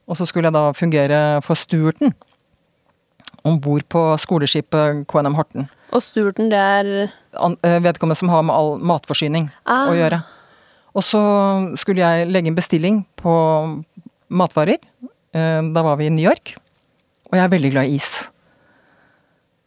[0.08, 2.14] Og så skulle jeg da fungere for Stuarten.
[3.48, 5.70] om bord på skoleskipet KNM Horten.
[5.96, 6.88] Og Sturten, det er
[7.64, 9.88] eh, Vedkommende som har med all matforsyning Ah.
[9.88, 10.20] å gjøre.
[10.96, 11.22] Og så
[11.80, 13.84] skulle jeg legge inn bestilling på
[14.30, 14.80] matvarer.
[15.34, 16.56] Eh, Da var vi i New York,
[17.32, 18.30] og jeg er veldig glad i is.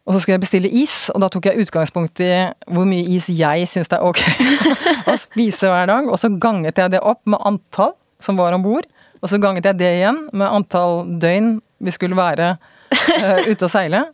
[0.05, 3.27] Og så skulle jeg bestille is, og da tok jeg utgangspunkt i hvor mye is
[3.29, 4.21] jeg syns det er ok
[5.11, 6.07] å spise hver dag.
[6.09, 8.85] Og så ganget jeg det opp med antall som var om bord.
[9.21, 13.71] Og så ganget jeg det igjen med antall døgn vi skulle være uh, ute og
[13.71, 14.05] seile.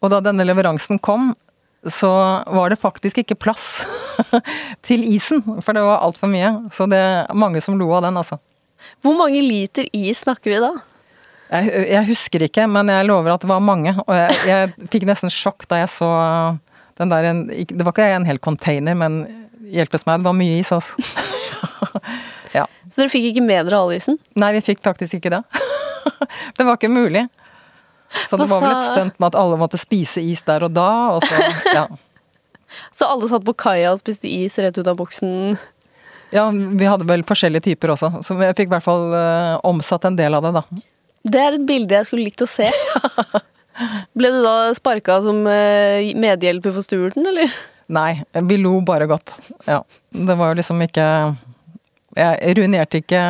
[0.00, 1.32] Og da denne leveransen kom,
[1.88, 2.10] så
[2.48, 3.84] var det faktisk ikke plass
[4.86, 5.44] til isen.
[5.64, 6.52] For det var altfor mye.
[6.72, 8.40] Så det er mange som lo av den, altså.
[9.04, 10.74] Hvor mange liter is snakker vi da?
[11.54, 13.94] Jeg, jeg husker ikke, men jeg lover at det var mange.
[14.04, 16.10] Og jeg, jeg fikk nesten sjokk da jeg så
[17.00, 19.24] den der en, Det var ikke en hel container, men
[19.74, 20.94] hjelpes meg, det var mye is, altså.
[22.54, 22.64] ja.
[22.90, 24.18] Så dere fikk ikke med dere halvisen?
[24.18, 24.40] isen?
[24.40, 25.42] Nei, vi fikk faktisk ikke det.
[26.56, 27.26] det var ikke mulig.
[28.28, 30.74] Så det Hva var vel et stunt med at alle måtte spise is der og
[30.76, 31.86] da, og så Ja.
[32.90, 35.54] Så alle satt på kaia og spiste is rett ut av boksen?
[36.34, 40.08] Ja, vi hadde vel forskjellige typer også, så jeg fikk i hvert fall uh, omsatt
[40.08, 40.62] en del av det, da.
[41.22, 42.66] Det er et bilde jeg skulle likt å se.
[44.18, 47.54] Ble du da sparka som eh, medhjelper for Stuerten, eller?
[47.94, 49.36] Nei, vi lo bare godt.
[49.68, 49.84] Ja.
[50.10, 51.06] Det var jo liksom ikke
[52.14, 53.20] Jeg ruinerte ikke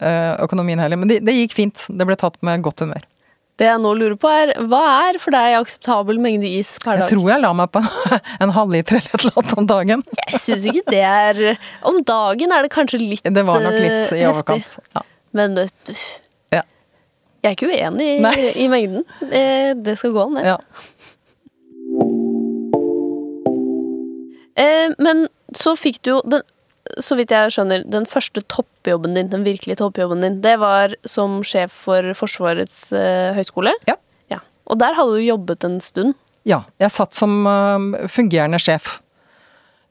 [0.00, 1.84] eh, økonomien heller, men det, det gikk fint.
[1.88, 3.04] Det ble tatt med godt humør.
[3.60, 7.12] Det jeg nå lurer på er, hva er for deg akseptabel mengde is per Jeg
[7.12, 7.82] tror jeg la meg på
[8.42, 10.02] en halvliter eller et eller annet om dagen.
[10.24, 11.40] Jeg syns ikke det er
[11.86, 14.74] Om dagen er det kanskje litt Det var nok litt eh, i overkant.
[14.96, 15.04] Ja.
[15.38, 15.68] Men det,
[16.54, 16.64] Ja.
[17.44, 19.06] jeg er ikke uenig i, i mengden.
[19.86, 20.44] Det skal gå det.
[20.50, 20.58] Ja.
[24.98, 26.42] Men så fikk du jo den
[27.02, 31.40] så vidt jeg skjønner, den første toppjobben din, den virkelige toppjobben din, det var som
[31.46, 33.72] sjef for Forsvarets eh, høgskole?
[33.88, 33.96] Ja.
[34.32, 34.42] ja.
[34.70, 36.14] Og der hadde du jobbet en stund?
[36.44, 38.98] Ja, jeg satt som uh, fungerende sjef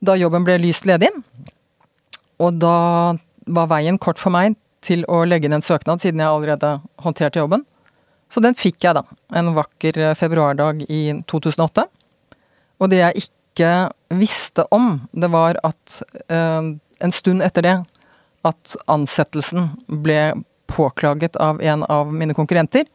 [0.04, 1.10] da jobben ble lyst ledig.
[2.44, 3.16] Og da
[3.48, 7.39] var veien kort for meg til å legge inn en søknad, siden jeg allerede håndterte
[7.39, 7.63] jobben.
[8.32, 9.04] Så den fikk jeg da,
[9.38, 11.86] en vakker eh, februardag i 2008.
[12.82, 13.70] Og det jeg ikke
[14.18, 17.76] visste om, det var at eh, en stund etter det,
[18.48, 19.70] at ansettelsen
[20.04, 20.34] ble
[20.72, 22.88] påklaget av en av mine konkurrenter.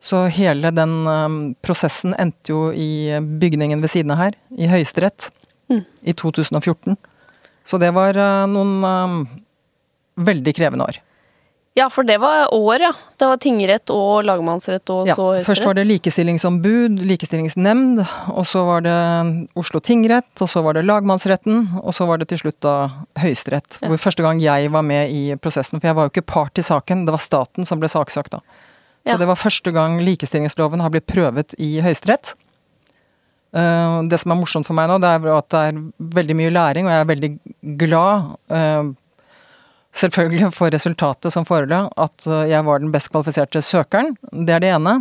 [0.00, 5.30] Så hele den um, prosessen endte jo i bygningen ved siden av her, i Høyesterett,
[5.68, 5.82] Mm.
[6.00, 6.96] i 2014.
[7.64, 9.16] Så det var uh, noen um,
[10.16, 11.00] veldig krevende år.
[11.78, 12.90] Ja, for det var år, ja.
[13.20, 15.46] Det var tingrett og lagmannsrett og Ja, så høyesterett.
[15.46, 18.00] først var det likestillingsombud, likestillingsnemnd,
[18.34, 18.94] og så var det
[19.58, 22.74] Oslo tingrett, og så var det lagmannsretten, og så var det til slutt da
[23.22, 23.78] Høyesterett.
[23.82, 23.92] Ja.
[23.92, 26.66] Hvor første gang jeg var med i prosessen, for jeg var jo ikke part i
[26.66, 28.40] saken, det var staten som ble saksøkt da.
[29.06, 29.16] Så Ja.
[29.16, 32.34] det var første gang likestillingsloven har blitt prøvet i Høyesterett.
[33.54, 36.50] Eh, Det som er morsomt for meg nå, det er at det er veldig mye
[36.52, 37.30] læring, og jeg er veldig
[37.78, 38.82] glad eh,
[39.96, 44.14] selvfølgelig for resultatet som forelå, at eh, jeg var den best kvalifiserte søkeren.
[44.32, 44.98] Det er det ene.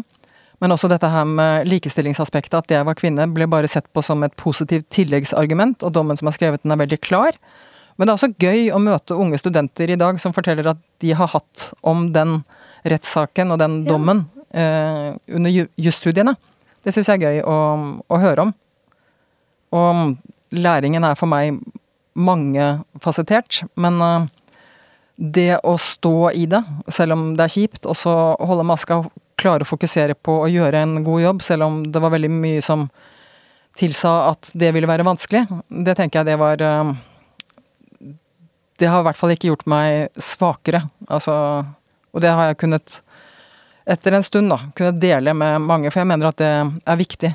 [0.60, 4.24] Men også dette her med likestillingsaspektet, at jeg var kvinne, ble bare sett på som
[4.26, 7.38] et positivt tilleggsargument, og dommen som er skrevet, den er veldig klar.
[7.98, 11.12] Men det er også gøy å møte unge studenter i dag som forteller at de
[11.18, 12.40] har hatt om den
[12.86, 13.92] rettssaken og den Ja.
[13.92, 16.34] dommen eh, under ju- jusstudiene.
[16.86, 17.58] Det syns jeg er gøy å,
[18.10, 18.54] å høre om.
[19.78, 20.18] Og
[20.58, 21.58] læringen er for meg
[22.16, 24.28] mangefasettert, men eh,
[25.18, 26.62] det å stå i det,
[26.94, 29.02] selv om det er kjipt, og så holde maska
[29.38, 32.62] klare å fokusere på å gjøre en god jobb, selv om det var veldig mye
[32.66, 32.88] som
[33.78, 35.44] tilsa at det ville være vanskelig,
[35.86, 36.94] det tenker jeg det var eh,
[38.78, 40.84] Det har i hvert fall ikke gjort meg svakere.
[41.10, 41.34] Altså,
[42.14, 43.00] og det har jeg kunnet,
[43.90, 46.52] etter en stund, da, kunne dele med mange, for jeg mener at det
[46.86, 47.32] er viktig.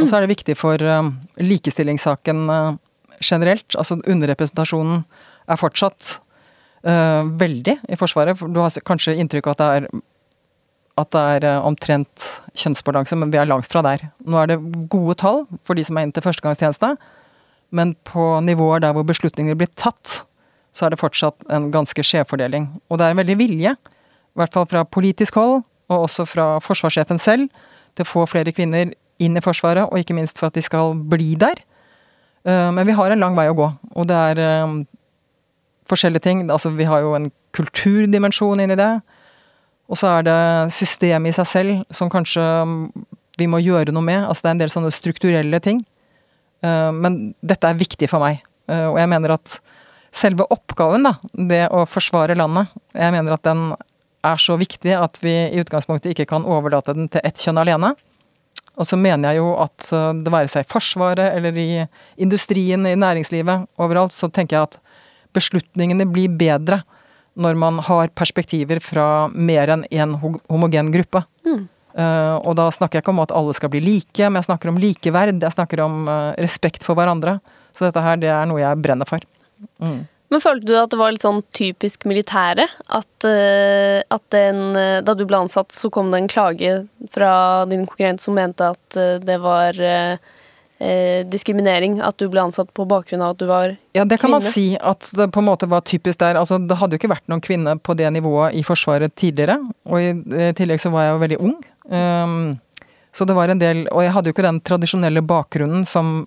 [0.00, 2.72] Og så er det viktig for eh, likestillingssaken eh,
[3.22, 3.78] generelt.
[3.78, 5.04] Altså underrepresentasjonen
[5.50, 6.18] er fortsatt
[6.82, 8.38] veldig i Forsvaret.
[8.40, 10.02] Du har kanskje inntrykk av at det er
[11.00, 12.26] at det er eh, omtrent
[12.58, 14.08] kjønnsbalanse, men vi er langt fra der.
[14.26, 14.58] Nå er det
[14.92, 16.94] gode tall for de som er inne til førstegangstjeneste,
[17.76, 20.20] men på nivåer der hvor beslutninger blir tatt,
[20.74, 22.68] så er det fortsatt en ganske skjevfordeling.
[22.90, 26.48] Og det er en veldig vilje, i hvert fall fra politisk hold, og også fra
[26.62, 27.48] forsvarssjefen selv,
[27.98, 30.94] til å få flere kvinner inn i Forsvaret, og ikke minst for at de skal
[31.10, 31.58] bli der.
[32.46, 34.76] Eh, Men vi har en lang vei å gå, og det er eh,
[35.90, 36.44] forskjellige ting.
[36.50, 38.92] Altså, vi har jo en kulturdimensjon inni det.
[39.90, 40.40] Og så er det
[40.74, 42.76] systemet i seg selv som kanskje mm,
[43.40, 44.22] vi må gjøre noe med.
[44.22, 45.82] Altså det er en del sånne strukturelle ting.
[46.62, 48.42] Eh, Men dette er viktig for meg.
[48.70, 49.58] Eh, Og jeg mener at
[50.14, 53.72] selve oppgaven, da, det å forsvare landet, jeg mener at den
[54.26, 57.94] er så viktig at vi i utgangspunktet ikke kan overlate den til ett kjønn alene.
[58.76, 61.70] Og så mener jeg jo at eh, det være seg i Forsvaret eller i
[62.22, 64.78] industrien, i næringslivet, overalt, så tenker jeg at
[65.36, 66.82] beslutningene blir bedre
[67.40, 71.22] når man har perspektiver fra mer enn én homogen gruppe.
[71.46, 71.68] Mm.
[71.90, 74.70] Uh, og da snakker jeg ikke om at alle skal bli like, men jeg snakker
[74.70, 75.42] om likeverd.
[75.42, 77.38] Jeg snakker om uh, respekt for hverandre.
[77.74, 79.24] Så dette her, det er noe jeg brenner for.
[79.82, 80.02] Mm.
[80.30, 82.68] Men følte du at det var litt sånn typisk militære?
[82.94, 84.62] At, uh, at den,
[85.06, 86.76] da du ble ansatt, så kom det en klage
[87.14, 87.32] fra
[87.70, 89.78] din konkurrent som mente at det var
[90.80, 93.84] eh, diskriminering at du ble ansatt på bakgrunn av at du var kvinne?
[93.96, 96.38] Ja, det kan man si at det på en måte var typisk der.
[96.40, 99.58] Altså, det hadde jo ikke vært noen kvinne på det nivået i Forsvaret tidligere.
[99.86, 100.10] Og i,
[100.48, 101.56] i tillegg så var jeg jo veldig ung.
[101.90, 102.36] Um,
[103.12, 106.20] så det var en del Og jeg hadde jo ikke den tradisjonelle bakgrunnen som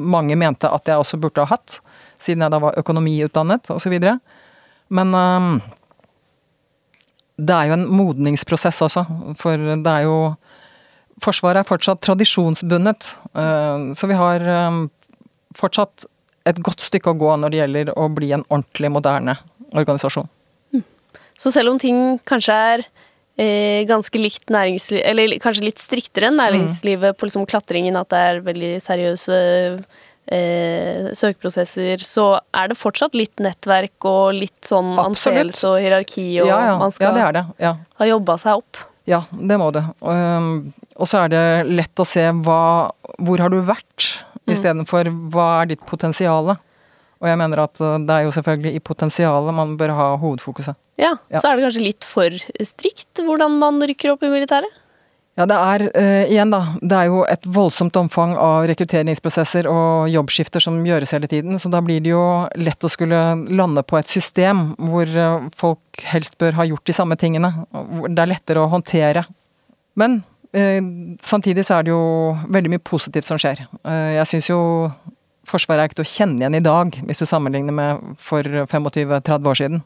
[0.00, 1.80] mange mente at jeg også burde ha hatt,
[2.22, 3.96] siden jeg da var økonomiutdannet osv.
[4.88, 5.50] Men um,
[7.40, 9.04] det er jo en modningsprosess også,
[9.40, 10.16] for det er jo
[11.20, 14.80] Forsvaret er fortsatt tradisjonsbundet, eh, så vi har eh,
[15.58, 16.06] fortsatt
[16.48, 19.36] et godt stykke å gå når det gjelder å bli en ordentlig moderne
[19.76, 20.28] organisasjon.
[20.74, 20.84] Hm.
[21.38, 22.84] Så selv om ting kanskje er
[23.40, 27.18] eh, ganske likt næringsliv, eller kanskje litt striktere enn næringslivet mm.
[27.18, 29.40] på liksom klatringen, at det er veldig seriøse
[30.30, 36.50] eh, søkeprosesser, så er det fortsatt litt nettverk og litt sånn anseelse og hierarki, og
[36.50, 36.78] ja, ja.
[36.80, 37.74] man skal ja, det det.
[38.00, 38.86] ha jobba seg opp.
[39.10, 39.70] Ja, det må.
[39.74, 42.62] Um, og så er det lett å se hva,
[43.18, 44.10] hvor har du vært,
[44.44, 44.52] mm.
[44.54, 46.52] istedenfor hva er ditt potensial.
[47.20, 50.78] Og jeg mener at uh, det er jo selvfølgelig i potensialet man bør ha hovedfokuset.
[51.00, 52.36] Ja, ja, så er det kanskje litt for
[52.68, 54.79] strikt hvordan man rykker opp i militæret?
[55.38, 56.60] Ja, det er uh, igjen, da.
[56.82, 61.70] Det er jo et voldsomt omfang av rekrutteringsprosesser og jobbskifter som gjøres hele tiden, så
[61.72, 62.24] da blir det jo
[62.60, 66.96] lett å skulle lande på et system hvor uh, folk helst bør ha gjort de
[66.96, 67.52] samme tingene.
[67.70, 69.22] Hvor det er lettere å håndtere.
[70.00, 70.18] Men
[70.56, 70.82] uh,
[71.24, 72.02] samtidig så er det jo
[72.50, 73.64] veldig mye positivt som skjer.
[74.18, 74.60] jeg syns jo
[75.50, 79.48] Forsvaret er ikke til å kjenne igjen i dag, hvis du sammenligner med for 25-30
[79.50, 79.80] år siden.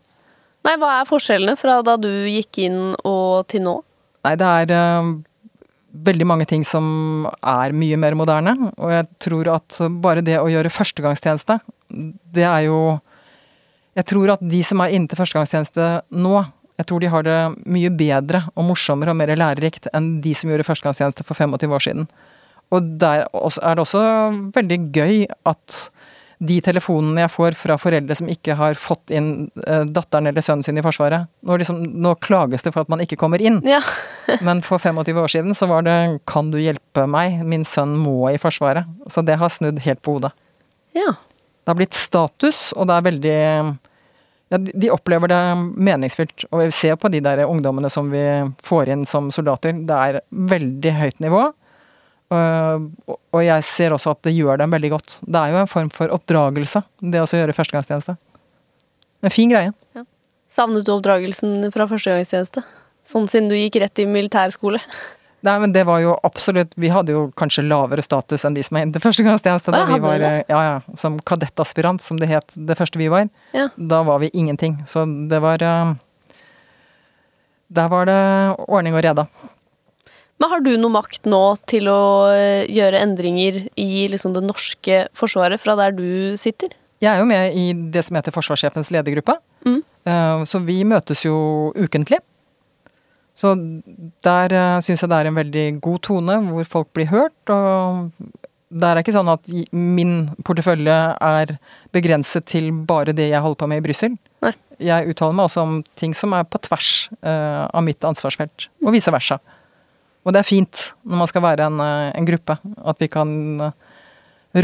[0.67, 3.77] Nei, hva er forskjellene fra da du gikk inn og til nå?
[4.27, 4.75] Nei, det er
[5.95, 8.57] veldig mange ting som er mye mer moderne.
[8.75, 11.61] Og jeg tror at bare det å gjøre førstegangstjeneste,
[12.35, 13.01] det er jo
[13.95, 15.85] Jeg tror at de som er inne til førstegangstjeneste
[16.19, 16.41] nå,
[16.75, 17.37] jeg tror de har det
[17.71, 21.85] mye bedre og morsommere og mer lærerikt enn de som gjorde førstegangstjeneste for 25 år
[21.85, 22.09] siden.
[22.75, 24.03] Og der er det også
[24.57, 25.79] veldig gøy at
[26.49, 30.65] de telefonene jeg får fra foreldre som ikke har fått inn eh, datteren eller sønnen
[30.67, 33.61] sin i Forsvaret Nå, liksom, nå klages det for at man ikke kommer inn.
[33.69, 33.81] Ja.
[34.47, 37.45] Men for 25 år siden så var det 'Kan du hjelpe meg?
[37.45, 38.89] Min sønn må i Forsvaret'.
[39.11, 40.33] Så det har snudd helt på hodet.
[40.95, 41.17] Ja.
[41.65, 43.41] Det har blitt status, og det er veldig
[44.53, 45.41] ja, de opplever det
[45.77, 46.47] meningsfylt.
[46.53, 48.25] Og vi ser på de der ungdommene som vi
[48.63, 49.73] får inn som soldater.
[49.73, 51.47] Det er veldig høyt nivå.
[52.33, 55.19] Og jeg ser også at det gjør dem veldig godt.
[55.23, 58.17] Det er jo en form for oppdragelse, det å gjøre førstegangstjeneste.
[59.25, 59.73] En fin greie.
[59.97, 60.05] Ja.
[60.53, 62.65] Savnet du oppdragelsen fra førstegangstjeneste?
[63.09, 64.81] Sånn siden du gikk rett i militærskole?
[65.45, 68.79] Nei, men det var jo absolutt Vi hadde jo kanskje lavere status enn de som
[68.79, 69.75] er inne til førstegangstjeneste.
[69.75, 73.29] Da vi var, ja, ja, som kadettaspirant, som det het det første vi var.
[73.53, 73.69] Ja.
[73.77, 74.79] Da var vi ingenting.
[74.89, 75.93] Så det var eh,
[77.75, 78.21] Der var det
[78.69, 79.27] ordning og reda.
[80.43, 85.05] Men har du noe makt nå til å eh, gjøre endringer i liksom det norske
[85.17, 86.75] forsvaret fra der du sitter?
[87.03, 89.37] Jeg er jo med i det som heter forsvarssjefens ledergruppe.
[89.67, 89.81] Mm.
[89.81, 91.37] Eh, så vi møtes jo
[91.79, 92.21] ukentlig.
[93.35, 93.51] Så
[94.23, 97.51] der uh, syns jeg det er en veldig god tone, hvor folk blir hørt.
[97.51, 98.13] Og
[98.71, 101.57] der er ikke sånn at min portefølje er
[101.95, 104.15] begrenset til bare det jeg holder på med i Brussel.
[104.83, 109.13] Jeg uttaler meg også om ting som er på tvers av mitt ansvarsfelt, og vice
[109.15, 109.39] versa.
[110.25, 113.31] Og det er fint når man skal være en, eh, en gruppe, at vi kan
[113.69, 113.77] eh,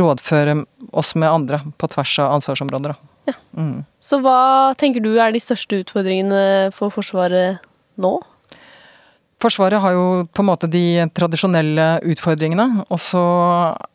[0.01, 0.57] rådføre
[0.93, 2.97] oss med andre på tvers av ansvarsområder.
[3.29, 3.37] Ja.
[3.57, 3.85] Mm.
[4.01, 7.61] Så hva tenker du er de største utfordringene for Forsvaret
[8.01, 8.15] nå?
[9.41, 12.85] Forsvaret har jo på en måte de tradisjonelle utfordringene.
[12.93, 13.23] Og så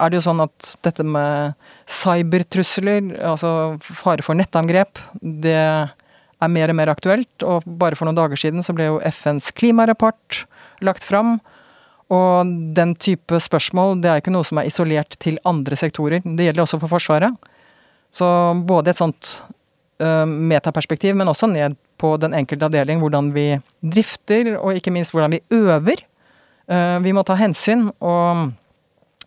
[0.01, 1.53] er det jo sånn at dette med
[1.85, 7.45] cybertrusler, altså fare for nettangrep, det er mer og mer aktuelt.
[7.45, 10.43] Og bare for noen dager siden så ble jo FNs klimarapport
[10.85, 11.37] lagt fram.
[12.13, 16.21] Og den type spørsmål det er ikke noe som er isolert til andre sektorer.
[16.21, 17.33] Det gjelder også for Forsvaret.
[18.13, 18.27] Så
[18.67, 19.31] både et sånt
[20.03, 23.01] uh, metaperspektiv, men også ned på den enkelte avdeling.
[23.01, 23.47] Hvordan vi
[23.81, 26.05] drifter, og ikke minst hvordan vi øver.
[26.69, 27.89] Uh, vi må ta hensyn.
[27.99, 28.51] Og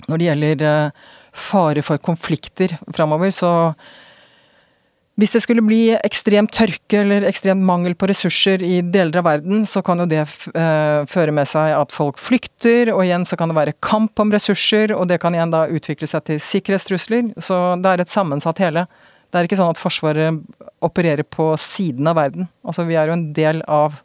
[0.08, 3.50] når det gjelder uh, fare for konflikter framover, så
[5.18, 9.64] hvis det skulle bli ekstrem tørke eller ekstrem mangel på ressurser i deler av verden,
[9.66, 13.50] så kan jo det uh, føre med seg at folk flykter, og igjen så kan
[13.50, 17.32] det være kamp om ressurser, og det kan igjen da utvikle seg til sikkerhetstrusler.
[17.42, 18.86] Så det er et sammensatt hele.
[19.28, 20.38] Det er ikke sånn at Forsvaret
[20.86, 22.46] opererer på siden av verden.
[22.62, 23.98] Altså vi er jo en del av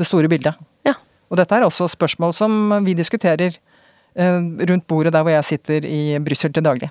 [0.00, 0.58] det store bildet.
[0.88, 0.96] Ja.
[1.30, 5.86] Og dette er også spørsmål som vi diskuterer uh, rundt bordet der hvor jeg sitter
[5.86, 6.90] i Brussel til daglig.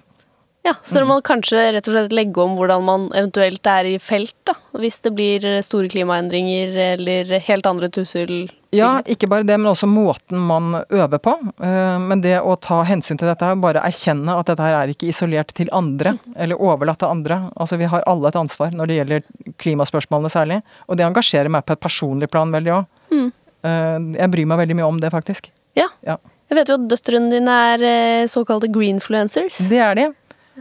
[0.64, 3.96] Ja, så da må kanskje rett og slett legge om hvordan man eventuelt er i
[4.02, 4.54] felt, da.
[4.78, 8.52] Hvis det blir store klimaendringer eller helt andre tussel...
[8.72, 11.34] Ja, ikke bare det, men også måten man øver på.
[11.60, 15.10] Eh, men det å ta hensyn til dette, bare erkjenne at dette her er ikke
[15.12, 17.42] isolert til andre, eller overlatt til andre.
[17.58, 19.26] Altså vi har alle et ansvar når det gjelder
[19.66, 20.62] klimaspørsmålene særlig.
[20.88, 22.88] Og det engasjerer meg på et personlig plan veldig òg.
[23.12, 23.28] Mm.
[23.66, 25.52] Eh, jeg bryr meg veldig mye om det, faktisk.
[25.76, 25.90] Ja.
[26.06, 26.22] Ja.
[26.52, 29.60] Jeg vet jo at døtrene dine er eh, såkalte greenfluencers.
[29.72, 30.12] Det er de.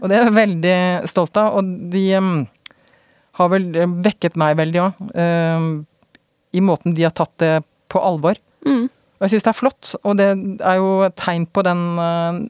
[0.01, 0.77] Og det er jeg veldig
[1.11, 1.59] stolt av.
[1.61, 2.31] Og de um,
[3.41, 3.69] har vel
[4.05, 5.03] vekket meg veldig òg.
[5.15, 5.69] Um,
[6.57, 7.53] I måten de har tatt det
[7.93, 8.39] på alvor.
[8.67, 8.89] Mm.
[8.89, 9.95] Og jeg syns det er flott.
[10.03, 12.41] Og det er jo et tegn på den uh,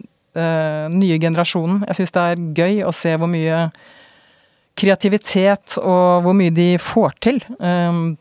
[0.94, 1.82] nye generasjonen.
[1.90, 3.64] Jeg syns det er gøy å se hvor mye
[4.80, 7.40] kreativitet og hvor mye de får til.
[7.58, 8.14] Um,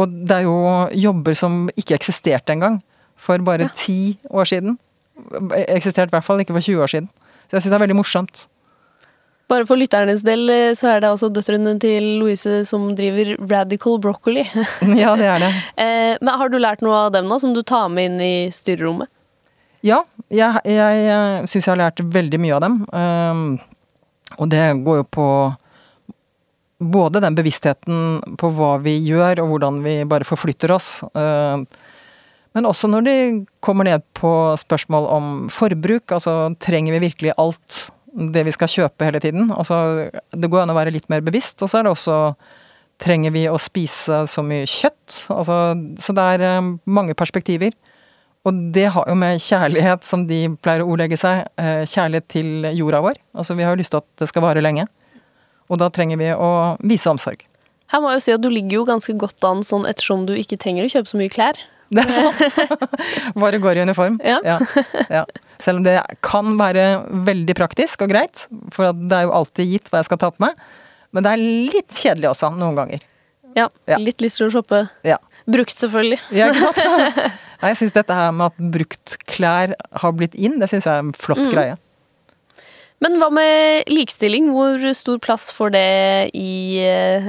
[0.00, 0.56] og det er jo
[1.04, 2.80] jobber som ikke eksisterte engang
[3.20, 3.74] for bare Ja.
[3.76, 4.78] ti år siden.
[5.68, 7.08] Eksisterte i hvert fall ikke for 20 år siden.
[7.54, 8.40] Så jeg syns det er veldig morsomt.
[9.52, 14.00] Bare for lytternes del eh, så er det altså døtrene til Louise som driver Radical
[14.02, 14.42] Broccoli.
[14.98, 15.50] Ja, det er det.
[15.84, 18.34] Eh, Men har du lært noe av dem da, som du tar med inn i
[18.50, 19.06] styrerommet?
[19.84, 20.00] Ja,
[20.32, 22.80] jeg, jeg syns jeg har lært veldig mye av dem.
[22.90, 23.42] Um,
[24.40, 25.26] og det går jo på
[26.82, 30.88] både den bevisstheten på hva vi gjør, og hvordan vi bare forflytter oss.
[31.14, 31.62] Uh,
[32.54, 33.16] men også når de
[33.64, 36.12] kommer ned på spørsmål om forbruk.
[36.14, 39.48] Altså trenger vi virkelig alt det vi skal kjøpe hele tiden?
[39.50, 41.58] Altså, det går an å være litt mer bevisst.
[41.62, 42.18] Og så er det også
[43.02, 45.24] Trenger vi å spise så mye kjøtt?
[45.34, 45.54] Altså,
[45.98, 47.74] så det er eh, mange perspektiver.
[48.46, 52.68] Og det har jo med kjærlighet, som de pleier å ordlegge seg, eh, kjærlighet til
[52.78, 53.18] jorda vår.
[53.34, 54.86] Altså vi har jo lyst til at det skal vare lenge.
[55.66, 56.50] Og da trenger vi å
[56.86, 57.42] vise omsorg.
[57.90, 60.36] Her må jeg jo si at du ligger jo ganske godt an sånn ettersom du
[60.38, 61.58] ikke trenger å kjøpe så mye klær.
[61.94, 62.86] Det er sant.
[63.42, 64.16] Bare går i uniform.
[64.24, 64.40] Ja.
[64.44, 64.58] Ja,
[65.12, 65.24] ja.
[65.62, 66.86] Selv om det kan være
[67.28, 70.42] veldig praktisk og greit, for det er jo alltid gitt hva jeg skal ta på
[70.44, 70.58] meg.
[71.14, 73.04] Men det er litt kjedelig også, noen ganger.
[73.54, 73.68] Ja,
[74.02, 74.82] litt lyst til å shoppe.
[75.06, 75.20] Ja.
[75.46, 76.18] Brukt, selvfølgelig.
[76.34, 77.32] Ja, ikke sant?
[77.64, 79.70] Jeg syns dette her med at bruktklær
[80.02, 81.78] har blitt inn, det syns jeg er en flott greie.
[83.04, 84.46] Men hva med likestilling?
[84.54, 85.88] Hvor stor plass får det
[86.40, 87.26] i eh,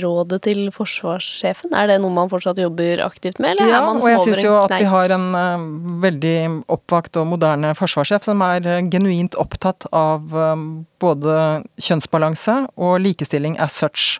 [0.00, 1.74] rådet til forsvarssjefen?
[1.76, 4.44] Er det noe man fortsatt jobber aktivt med, eller Ja, er man og jeg syns
[4.46, 5.66] jo at vi har en uh,
[6.04, 6.38] veldig
[6.72, 10.56] oppvakt og moderne forsvarssjef som er uh, genuint opptatt av uh,
[11.02, 11.36] både
[11.76, 14.16] kjønnsbalanse og likestilling as such.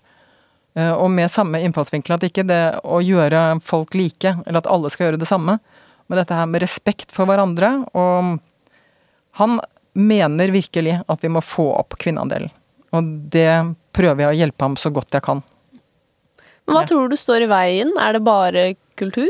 [0.79, 4.91] Eh, og med samme innfallsvinkel, at ikke det å gjøre folk like, eller at alle
[4.93, 5.59] skal gjøre det samme,
[6.09, 7.73] men dette her med respekt for hverandre.
[7.99, 8.39] Og
[9.41, 9.59] han
[9.95, 12.51] mener virkelig at vi må få opp kvinneandelen.
[12.93, 13.51] Og det
[13.97, 15.43] prøver jeg å hjelpe ham så godt jeg kan.
[16.67, 16.87] Men hva Ja.
[16.87, 17.93] tror du står i veien?
[17.99, 19.29] Er det bare kultur?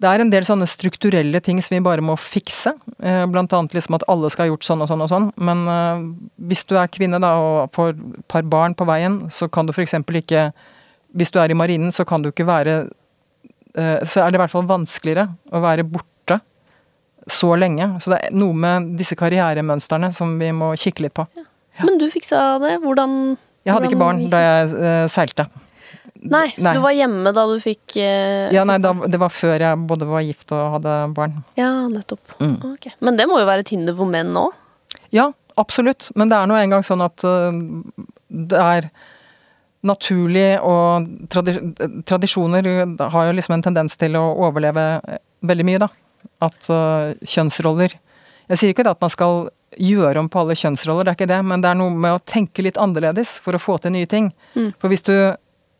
[0.00, 2.72] Det er en del sånne strukturelle ting som vi bare må fikse.
[3.02, 5.32] Eh, Blant annet liksom at alle skal ha gjort sånn og sånn og sånn.
[5.36, 9.50] Men eh, hvis du er kvinne da og får et par barn på veien, så
[9.50, 9.92] kan du f.eks.
[9.92, 10.52] ikke
[11.14, 12.88] Hvis du er i marinen, så kan du ikke være
[13.76, 16.06] eh, Så er det i hvert fall vanskeligere å være borte
[17.32, 17.86] så lenge.
[18.02, 21.26] Så det er noe med disse karrieremønstrene som vi må kikke litt på.
[21.80, 22.76] Men du fiksa det.
[22.84, 23.16] Hvordan
[23.64, 25.46] Jeg hadde ikke barn da jeg uh, seilte.
[26.20, 29.62] Nei, så du var hjemme da du fikk uh, Ja, nei, da, det var før
[29.62, 31.38] jeg både var gift og hadde barn.
[31.60, 32.34] Ja, nettopp.
[32.40, 32.58] Mm.
[32.74, 32.92] Okay.
[33.00, 34.50] Men det må jo være et hinder for menn nå?
[35.16, 36.10] Ja, absolutt.
[36.20, 37.56] Men det er nå engang sånn at uh,
[38.28, 38.90] det er
[39.86, 41.56] naturlig og tradis
[42.04, 42.66] Tradisjoner
[43.14, 44.84] har jo liksom en tendens til å overleve
[45.46, 45.88] veldig mye, da.
[46.40, 47.92] At uh, kjønnsroller
[48.50, 51.38] Jeg sier ikke at man skal gjøre om på alle kjønnsroller, det er ikke det,
[51.46, 54.32] men det er noe med å tenke litt annerledes for å få til nye ting.
[54.56, 54.72] Mm.
[54.82, 55.14] For hvis du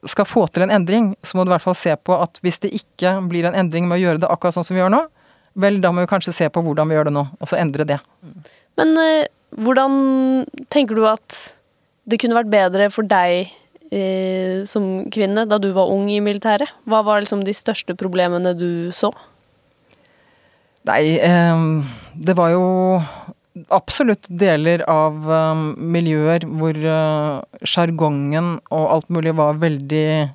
[0.06, 2.60] skal få til en endring, så må du i hvert fall se på at hvis
[2.62, 5.02] det ikke blir en endring med å gjøre det akkurat sånn som vi gjør nå,
[5.60, 7.88] vel, da må vi kanskje se på hvordan vi gjør det nå, og så endre
[7.88, 7.98] det.
[8.78, 9.26] Men uh,
[9.58, 9.98] hvordan
[10.70, 11.40] tenker du at
[12.10, 13.50] det kunne vært bedre for deg
[13.90, 16.70] eh, som kvinne da du var ung i militæret?
[16.88, 19.12] Hva var liksom de største problemene du så?
[20.88, 21.82] Nei, ehm,
[22.16, 22.64] det var jo
[23.74, 30.30] absolutt deler av ehm, miljøer hvor eh, sjargongen og alt mulig var veldig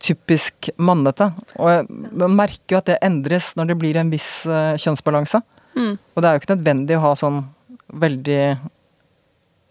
[0.00, 1.30] typisk mannete.
[1.60, 5.42] Og jeg- man merker jo at det endres når det blir en viss eh, kjønnsbalanse.
[5.76, 5.98] Mm.
[6.14, 7.44] Og det er jo ikke nødvendig å ha sånn
[7.92, 8.58] veldig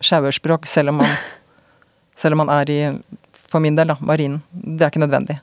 [0.02, 1.08] sjauerspråk, selv om man
[2.20, 2.80] Selv om man er i,
[3.48, 4.42] for min del, da, marinen.
[4.52, 5.38] Det er ikke nødvendig.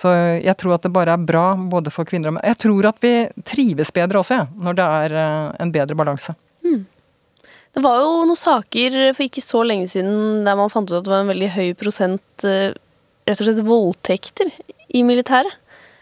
[0.00, 0.08] Så
[0.40, 2.46] jeg tror at det bare er bra både for kvinner og menn.
[2.48, 3.10] Jeg tror at vi
[3.44, 6.34] trives bedre også, ja, når det er eh, en bedre balanse.
[7.70, 11.04] Det var jo noen saker for ikke så lenge siden der man fant ut at
[11.06, 12.72] det var en veldig høy prosent eh,
[13.28, 14.50] rett og slett voldtekter
[14.98, 15.52] i militæret.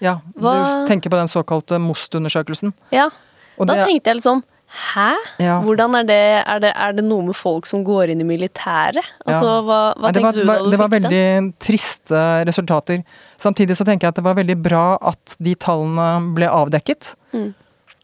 [0.01, 2.72] Ja, Hva- Du tenker på den såkalte MOST-undersøkelsen.
[2.94, 3.11] Ja,
[3.59, 5.14] Og da det- tenkte jeg liksom Hæ?
[5.41, 5.55] Ja.
[5.64, 9.01] Hvordan er det, er det Er det noe med folk som går inn i militæret?
[9.25, 9.61] Altså, Ja.
[9.64, 13.05] hva, hva var, tenkte du da du fikk det var veldig veldig triste resultater.
[13.41, 17.14] Samtidig så tenker jeg at det var veldig bra at de tallene ble avdekket.
[17.33, 17.55] Mm.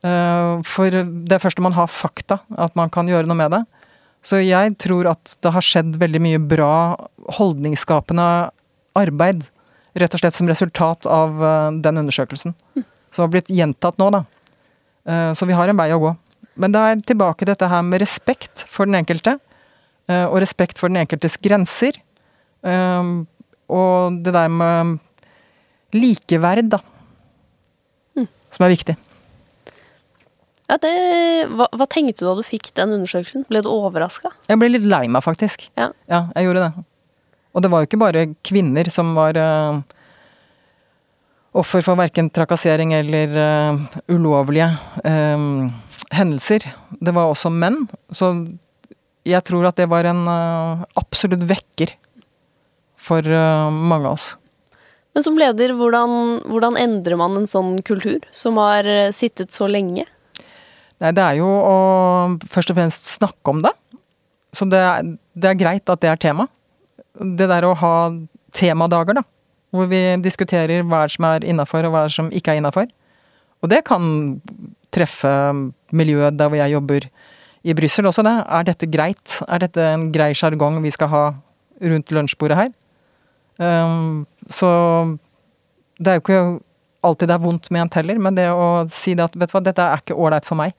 [0.05, 3.51] Eh, For det er først når man har fakta at man kan gjøre noe med
[3.51, 3.63] det.
[4.25, 6.97] Så jeg tror at det har skjedd veldig mye bra
[7.37, 8.51] holdningsskapende
[8.97, 9.45] arbeid.
[9.95, 12.55] Rett og slett som resultat av eh, den undersøkelsen.
[13.13, 14.25] Som har blitt gjentatt nå, da.
[15.07, 16.15] Eh, Så vi har en vei å gå.
[16.57, 19.39] Men det er tilbake dette her med respekt for den enkelte.
[20.09, 21.93] eh, Og respekt for den enkeltes grenser.
[22.63, 23.03] eh,
[23.69, 24.99] Og det der med
[25.95, 26.79] likeverd, da.
[28.51, 28.97] Som er viktig.
[30.71, 30.91] Ja, det,
[31.53, 33.45] hva, hva tenkte du da du fikk den undersøkelsen?
[33.49, 34.31] Ble du overraska?
[34.49, 35.67] Jeg ble litt lei meg, faktisk.
[35.77, 35.91] Ja.
[36.09, 36.85] Ja, jeg gjorde det.
[37.55, 39.83] Og det var jo ikke bare kvinner som var uh,
[41.55, 44.71] offer for verken trakassering eller uh, ulovlige
[45.05, 45.45] eh,
[46.17, 46.67] hendelser.
[47.01, 47.85] Det var også menn.
[48.15, 48.31] Så
[49.25, 51.95] jeg tror at det var en uh, absolutt vekker
[53.01, 54.33] for uh, mange av oss.
[55.15, 59.69] Men som leder, hvordan, hvordan endrer man en sånn kultur som har eh, sittet så
[59.71, 60.09] lenge?
[60.99, 61.77] Nei, det er jo å
[62.51, 63.71] først og fremst snakke om det.
[64.55, 66.49] Så det er, det er greit at det er tema.
[67.15, 67.95] Det der å ha
[68.59, 69.23] temadager, da.
[69.75, 72.91] Hvor vi diskuterer hva som er innafor, og hva som ikke er innafor.
[73.63, 74.05] Og det kan
[74.95, 75.31] treffe
[75.95, 77.07] miljøet der hvor jeg jobber
[77.65, 78.35] i Brussel også, det.
[78.59, 79.39] Er dette greit?
[79.49, 81.23] Er dette en grei sjargong vi skal ha
[81.81, 82.73] rundt lunsjbordet her?
[83.63, 84.69] Um, så
[86.03, 86.41] det er jo ikke
[87.05, 89.63] alltid det er vondt ment heller, men det å si det at vet du hva,
[89.65, 90.75] dette er ikke ålreit for meg.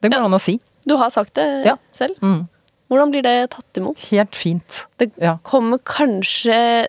[0.00, 0.24] Det går Ja.
[0.30, 0.56] an å si.
[0.86, 1.76] Du har sagt det Ja.
[1.92, 2.16] selv.
[2.22, 2.48] Mm.
[2.90, 3.98] Hvordan blir det tatt imot?
[4.10, 4.86] Helt fint.
[4.98, 5.36] Det Ja.
[5.44, 6.86] kommer kanskje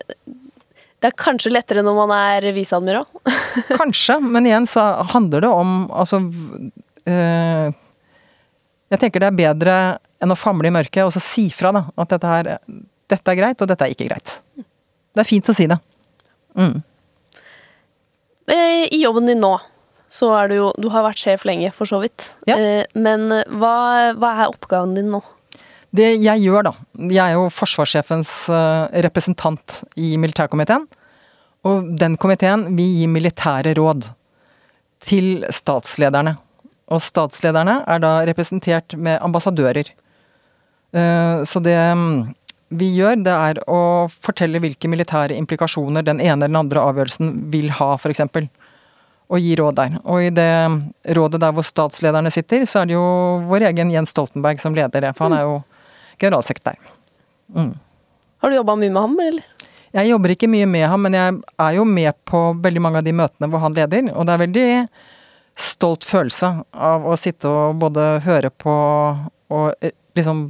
[1.01, 3.07] Det er kanskje lettere når man er viseadmiral.
[3.81, 6.19] Kanskje, men igjen så handler det om altså
[8.91, 9.75] Jeg tenker det er bedre
[10.21, 12.49] enn å famle i mørket og så si fra da, at dette, her,
[13.09, 14.33] dette er greit, og dette er ikke greit.
[15.11, 15.77] Det er fint å si det.
[16.59, 16.81] Mm.
[18.51, 19.53] Eh, I jobben din nå,
[20.11, 22.33] så er du jo Du har vært sjef lenge, for så vidt.
[22.49, 22.57] Ja.
[22.57, 25.21] Eh, Men hva, hva er oppgaven din nå?
[25.91, 26.73] Det jeg gjør, da
[27.03, 30.87] Jeg er jo forsvarssjefens eh, representant i militærkomiteen.
[31.67, 34.09] Og den komiteen vil gi militære råd
[35.05, 36.35] til statslederne.
[36.91, 39.91] Og statslederne er da representert med ambassadører.
[40.91, 42.33] Eh, Så det mm,
[42.71, 47.33] vi gjør, det er å fortelle hvilke militære implikasjoner den ene eller den andre avgjørelsen
[47.51, 48.23] vil ha, f.eks.
[49.31, 49.97] Og gi råd der.
[50.03, 50.51] Og i det
[51.15, 53.05] rådet der hvor statslederne sitter, så er det jo
[53.47, 55.13] vår egen Jens Stoltenberg som leder det.
[55.15, 55.57] For han er jo
[56.19, 56.79] generalsekretær.
[57.55, 57.73] Mm.
[58.43, 59.67] Har du jobba mye med ham, eller?
[59.91, 63.07] Jeg jobber ikke mye med ham, men jeg er jo med på veldig mange av
[63.07, 64.11] de møtene hvor han leder.
[64.15, 64.67] Og det er veldig
[65.61, 68.73] stolt følelse av å sitte og både høre på
[69.51, 70.49] og eh, liksom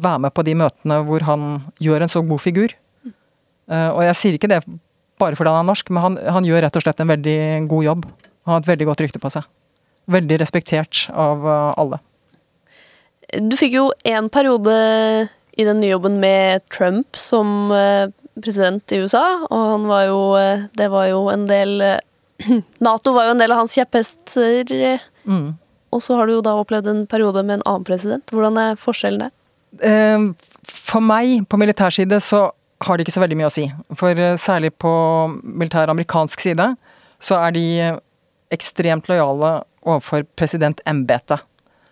[0.00, 1.46] være med på de møtene hvor han
[1.82, 2.74] gjør en så god figur.
[3.70, 4.62] Eh, Og jeg sier ikke det
[5.20, 7.38] bare fordi han er norsk, men han, han gjør rett og slett en veldig
[7.68, 8.06] god jobb.
[8.48, 9.44] Han har et veldig godt rykte på seg.
[10.10, 12.00] Veldig respektert av eh, alle.
[13.38, 14.72] Du fikk jo en periode
[15.60, 17.70] i den nye jobben med Trump som
[18.40, 20.20] president i USA, og han var jo
[20.74, 21.74] Det var jo en del
[22.86, 24.72] Nato var jo en del av hans kjepphester.
[24.72, 25.50] eh, Mm.
[25.92, 28.24] Og så har du jo da opplevd en periode med en annen president.
[28.32, 29.32] Hvordan er forskjellen der?
[29.84, 30.24] Eh,
[30.70, 32.50] For meg, på militær side, så
[32.86, 33.66] har det ikke så veldig mye å si.
[33.98, 34.92] For eh, særlig på
[35.42, 36.70] militær amerikansk side,
[37.20, 37.64] så er de
[38.54, 41.42] ekstremt lojale overfor presidentembetet.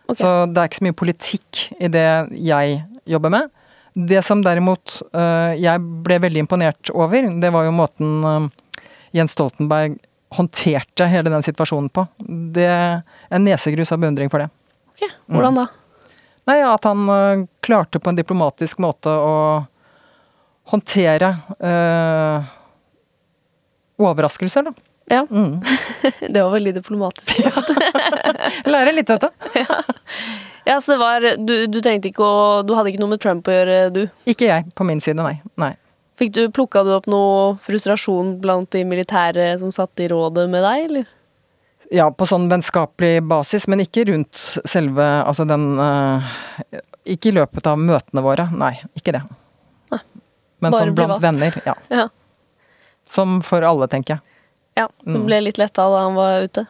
[0.09, 0.23] Okay.
[0.23, 2.07] Så det er ikke så mye politikk i det
[2.41, 3.51] jeg jobber med.
[3.99, 8.49] Det som derimot eh, jeg ble veldig imponert over, det var jo måten eh,
[9.19, 9.99] Jens Stoltenberg
[10.35, 12.07] håndterte hele den situasjonen på.
[12.55, 14.51] Det en nesegrus av beundring for det.
[14.93, 15.66] Ok, Hvordan da?
[16.49, 19.35] Nei, at han øh, klarte på en diplomatisk måte å
[20.72, 22.53] håndtere øh,
[24.01, 24.72] overraskelser, da.
[25.09, 25.62] Ja, Mm.
[26.35, 27.39] det var veldig diplomatisk.
[28.68, 29.64] Lærer litt av dette.
[30.68, 33.47] Ja, så det var du, du trengte ikke å Du hadde ikke noe med Trump
[33.49, 34.03] å gjøre, du?
[34.29, 35.39] Ikke jeg, på min side, nei.
[35.57, 35.70] nei.
[36.19, 40.64] Fikk du Plukka du opp noe frustrasjon blant de militære som satt i rådet med
[40.66, 41.07] deg, eller?
[41.95, 44.37] Ja, på sånn vennskapelig basis, men ikke rundt
[44.69, 46.27] selve Altså den uh,
[47.09, 48.49] Ikke i løpet av møtene våre.
[48.53, 49.23] Nei, ikke det.
[50.59, 51.23] Men Bare sånn blant privat.
[51.23, 51.75] venner, ja.
[52.03, 52.09] Ja.
[53.09, 54.23] Som for alle, tenker jeg.
[54.83, 54.89] ja.
[55.07, 55.25] Du Mm.
[55.31, 56.66] ble litt letta da han var ute.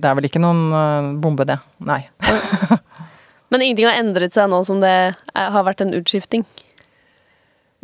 [0.00, 1.58] Det er vel ikke noen uh, bombe, det.
[1.84, 2.04] Nei.
[3.50, 6.46] Men ingenting har endret seg nå som det er, har vært en utskifting.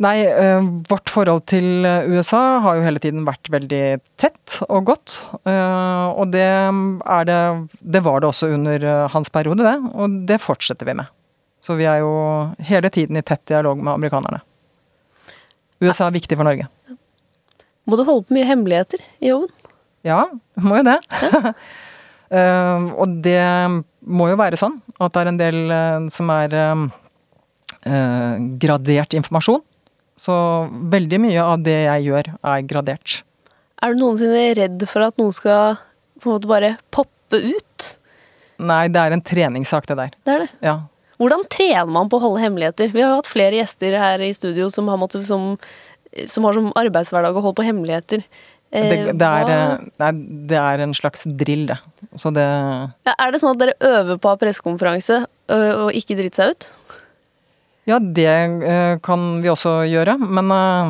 [0.03, 3.81] Nei, eh, vårt forhold til eh, USA har jo hele tiden vært veldig
[4.21, 5.15] tett og godt.
[5.49, 7.39] Eh, og det er det
[7.81, 9.77] Det var det også under hans periode, det.
[9.97, 11.09] Og det fortsetter vi med.
[11.61, 12.13] Så vi er jo
[12.61, 14.43] hele tiden i tett dialog med amerikanerne.
[15.81, 16.67] USA er viktig for Norge.
[17.87, 19.49] Må du holde på mye hemmeligheter i jobben?
[20.05, 20.27] Ja,
[20.61, 20.97] må jo det.
[22.31, 23.41] uh, og det
[24.05, 29.63] må jo være sånn at det er en del uh, som er eh, gradert informasjon.
[30.17, 30.33] Så
[30.91, 33.19] veldig mye av det jeg gjør, er gradert.
[33.85, 35.77] Er du noensinne redd for at noe skal
[36.17, 37.89] på en måte bare poppe ut?
[38.57, 40.15] Nei, det er en treningssak, det der.
[40.25, 40.49] Det er det.
[40.65, 40.79] Ja.
[41.21, 42.89] Hvordan trener man på å holde hemmeligheter?
[42.93, 45.51] Vi har jo hatt flere gjester her i studio som har, måttet som,
[46.29, 48.25] som har som arbeidshverdag å holde på hemmeligheter.
[48.73, 50.11] Eh, Det, det, er, eh, nei,
[50.49, 51.77] det er en slags drill, det.
[52.17, 55.21] Så det ja, er det sånn at dere øver på å ha pressekonferanse
[55.53, 56.69] og ikke drite seg ut?
[57.87, 60.89] Ja, det eh, kan vi også gjøre, men eh,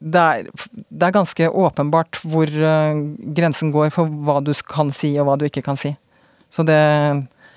[0.00, 3.00] det, er, det er ganske åpenbart hvor eh,
[3.36, 5.94] grensen går for hva du kan si og hva du ikke kan si.
[6.50, 6.80] Så det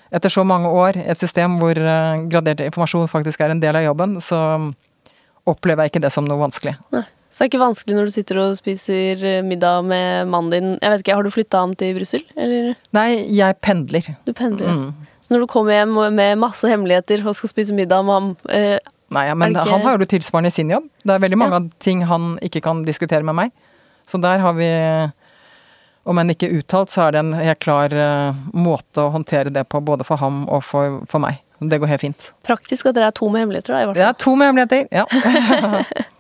[0.10, 1.78] Etter så mange år et system hvor
[2.32, 4.40] gradert informasjon faktisk er en del av jobben, så
[5.46, 6.74] opplever jeg ikke det som noe vanskelig.
[6.96, 7.04] Nei.
[7.30, 10.72] Så det er ikke vanskelig når du sitter og spiser middag med mannen din.
[10.82, 12.26] Jeg vet ikke, Har du flytta ham til Brussel?
[12.34, 13.06] Eller Nei,
[13.38, 14.10] jeg pendler.
[14.26, 14.74] du pendler?
[14.80, 15.09] Mm.
[15.30, 18.80] Så når du kommer hjem med masse hemmeligheter og skal spise middag med ham eh,
[19.14, 20.84] Nei, ja, men ikke- han har jo tilsvarende i sin jobb.
[21.06, 21.70] Det er veldig mange Ja.
[21.80, 23.52] ting han ikke kan diskutere med meg.
[24.10, 24.68] Så der har vi,
[26.06, 29.68] om enn ikke uttalt, så er det en helt klar uh, måte å håndtere det
[29.70, 31.40] på, både for ham og for, for meg.
[31.62, 32.32] Det går helt fint.
[32.46, 34.88] Praktisk at dere er to med hemmeligheter, da, i hvert Det er to med hemmeligheter,
[34.94, 35.06] ja.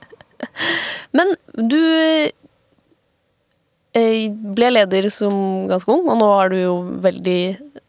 [1.17, 1.79] Men du
[3.93, 7.39] ble leder som ganske ung, og nå er du jo veldig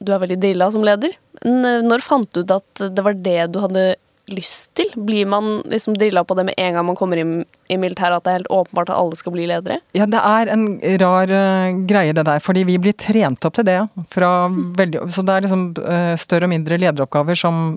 [0.00, 1.12] Du er veldig drilla som leder.
[1.44, 3.84] Eh, når fant du ut at det var det du hadde
[4.30, 4.88] lyst til?
[4.94, 8.24] Blir man liksom drilla på det med en gang man kommer inn i militæret, at
[8.24, 9.80] det er helt åpenbart at alle skal bli ledere?
[9.96, 10.66] Ja, det er en
[11.02, 13.80] rar uh, greie det der, fordi vi blir trent opp til det.
[14.14, 17.74] Fra veldig, så det er liksom uh, større og mindre lederoppgaver som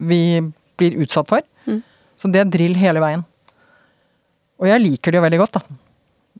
[0.00, 0.40] vi
[0.80, 1.44] blir utsatt for.
[1.68, 1.82] Mm.
[2.16, 3.26] Så det er drill hele veien.
[4.60, 5.78] Og jeg liker det jo veldig godt, da.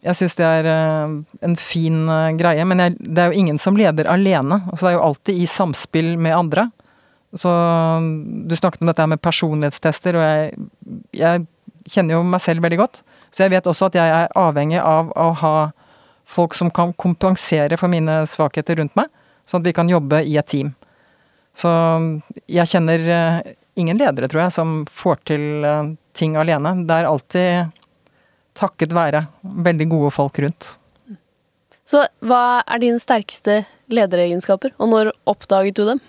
[0.01, 3.59] Jeg syns det er eh, en fin eh, greie, men jeg, det er jo ingen
[3.61, 4.62] som leder alene.
[4.72, 6.70] Så det er jo alltid i samspill med andre.
[7.36, 7.51] Så
[8.48, 10.64] du snakket om dette med personlighetstester, og jeg,
[11.14, 11.44] jeg
[11.92, 13.03] kjenner jo meg selv veldig godt.
[13.30, 15.55] Så jeg vet også at jeg er avhengig av å ha
[16.30, 19.11] folk som kan kompensere for mine svakheter rundt meg,
[19.46, 20.72] sånn at vi kan jobbe i et team.
[21.55, 21.70] Så
[22.51, 23.38] jeg kjenner eh,
[23.78, 25.44] ingen ledere, tror jeg, som får til
[26.16, 26.74] ting alene.
[26.88, 27.80] Det er alltid
[28.59, 30.74] takket være veldig gode folk rundt.
[31.90, 36.03] Så hva er dine sterkeste lederegenskaper, og når oppdaget du dem?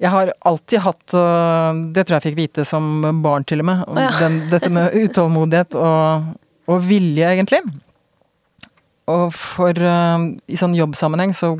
[0.00, 3.82] Jeg har alltid hatt øh, Det tror jeg fikk vite som barn, til og med.
[3.84, 4.12] Ah, ja.
[4.22, 6.30] Den, dette med utålmodighet og,
[6.72, 7.60] og vilje, egentlig.
[9.12, 11.52] Og for øh, I sånn jobbsammenheng så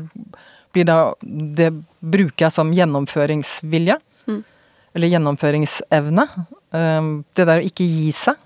[0.73, 0.97] blir det
[1.59, 1.69] Det
[2.01, 3.99] bruker jeg som gjennomføringsvilje.
[4.25, 4.41] Mm.
[4.97, 6.25] Eller gjennomføringsevne.
[6.71, 8.39] Um, det der å ikke gi seg.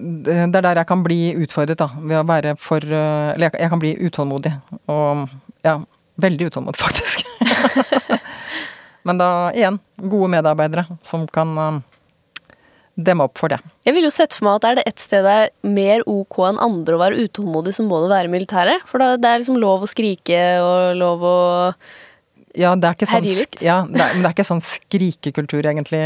[0.00, 1.88] Det er der jeg kan bli utfordret, da.
[1.96, 4.52] Ved å være for øh, Eller jeg, jeg kan bli utålmodig.
[4.92, 5.26] Og
[5.66, 5.78] ja,
[6.20, 7.24] veldig utålmodig, faktisk.
[9.08, 11.80] Men da igjen, gode medarbeidere som kan um,
[13.00, 13.60] demme opp for det.
[13.88, 16.42] Jeg vil jo sette for meg at er det ett sted det er mer ok
[16.50, 18.84] enn andre å være utålmodig, så må det være militæret.
[18.90, 21.36] For da, det er liksom lov å skrike og lov å
[22.58, 23.28] Ja, det er ikke sånn,
[23.62, 26.00] ja, det er, men det er ikke sånn skrikekultur, egentlig.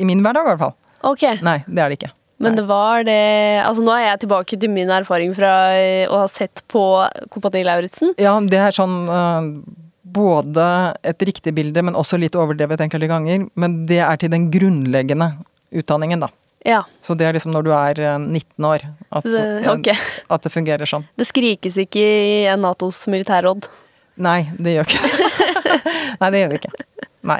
[0.00, 0.76] I min hverdag, i hvert fall.
[1.12, 1.38] Okay.
[1.44, 2.14] Nei, det er det ikke.
[2.38, 3.18] Men det var det
[3.64, 6.82] Altså nå er jeg tilbake til min erfaring fra eh, å ha sett på
[7.34, 8.14] Kompani Lauritzen.
[8.20, 9.48] Ja, det er sånn uh,
[10.02, 10.66] både
[11.06, 13.48] et riktig bilde, men også litt overdrevet enkelte ganger.
[13.58, 15.32] Men det er til den grunnleggende
[15.74, 16.30] utdanningen, da.
[16.66, 18.82] Ja, Så det er liksom når du er uh, 19 år
[19.14, 19.94] at, det, okay.
[20.34, 21.06] at det fungerer sånn.
[21.18, 23.68] Det skrikes ikke i Natos militærråd.
[24.18, 25.10] Nei, det gjør ikke
[26.20, 26.86] Nei, det gjør vi ikke.
[27.30, 27.38] Nei.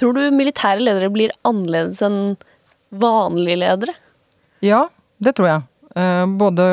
[0.00, 2.20] Tror du militære ledere blir annerledes enn
[3.02, 3.96] vanlige ledere?
[4.64, 4.84] Ja,
[5.20, 5.66] det tror jeg.
[5.96, 6.66] Eh, både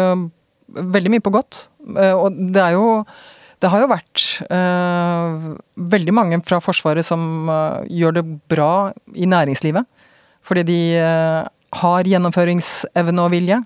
[0.68, 1.68] veldig mye på godt.
[1.96, 3.06] Eh, og det er jo
[3.58, 4.24] Det har jo vært
[4.54, 7.50] eh, veldig mange fra Forsvaret som
[7.90, 9.82] gjør det bra i næringslivet.
[10.46, 10.82] Fordi de
[11.74, 13.58] har gjennomføringsevne og vilje.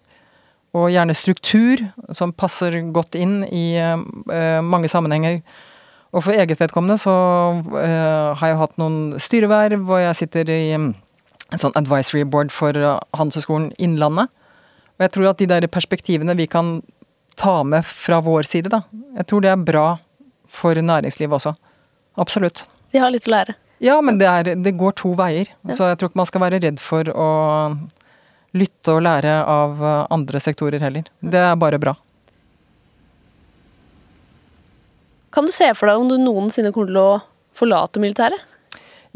[0.71, 1.83] Og gjerne struktur
[2.15, 3.75] som passer godt inn i
[4.63, 5.41] mange sammenhenger.
[6.15, 7.11] Og for eget vedkommende så
[7.67, 10.63] har jeg hatt noen styreverv, og jeg sitter i
[11.51, 14.31] en sånn advisory board for uh, Handelshøyskolen Innlandet.
[14.97, 16.79] Og jeg tror at de der perspektivene vi kan
[17.39, 18.83] ta med fra vår side, da,
[19.17, 19.85] jeg tror det er bra
[20.51, 21.55] for næringslivet også.
[22.19, 22.65] Absolutt.
[22.91, 23.55] De har litt å lære.
[23.81, 25.49] Ja, men det, er, det går to veier.
[25.65, 25.75] Ja.
[25.75, 27.29] Så jeg tror ikke man skal være redd for å
[28.51, 31.07] lytte og lære av uh, andre sektorer heller.
[31.23, 31.95] Det er bare bra.
[35.31, 37.11] Kan du se for deg om du noensinne kommer til å
[37.55, 38.50] forlate militæret?